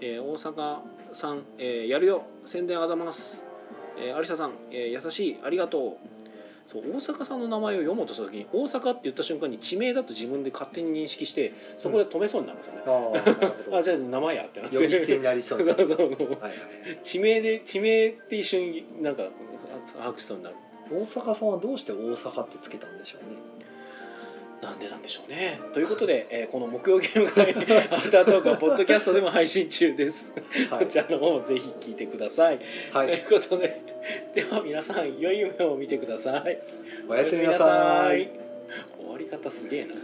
[0.02, 0.80] えー大阪
[1.14, 2.24] さん、えーやるよ。
[2.46, 3.44] 宣伝あざます」
[3.98, 5.38] えー有沙さん、えー優しい。
[5.44, 6.08] ありがとう」
[6.68, 14.78] そう大阪さんの名前を読もうとした時に大阪って言った瞬間に地名だと自分で勝手に認識してそこで止めそうになるんですよね、ああなるほ あどじゃあ名前やってなって。
[14.78, 15.98] 呼び捨てになりそう そうなそうそう。
[15.98, 16.54] はいはい。
[17.02, 19.24] 地名で地名って一瞬なんか
[19.98, 20.56] 把握しそうになる。
[20.92, 23.38] 大阪さんはどうして大阪ってつけたんでしょうね
[24.62, 25.60] なんでなんでしょうね。
[25.74, 27.54] ということで、えーこの木曜ゲーム会
[27.92, 30.34] アフタートークはポッドキャストでも配信中です、
[30.70, 30.86] はい。
[30.86, 32.68] こちらの方もぜひ聞いてください、とい。
[32.92, 33.82] はいうことで
[34.36, 36.60] では皆さん良い夢を見てください。
[37.08, 38.30] おやすみなさい。
[38.98, 39.96] 終わり方すげえな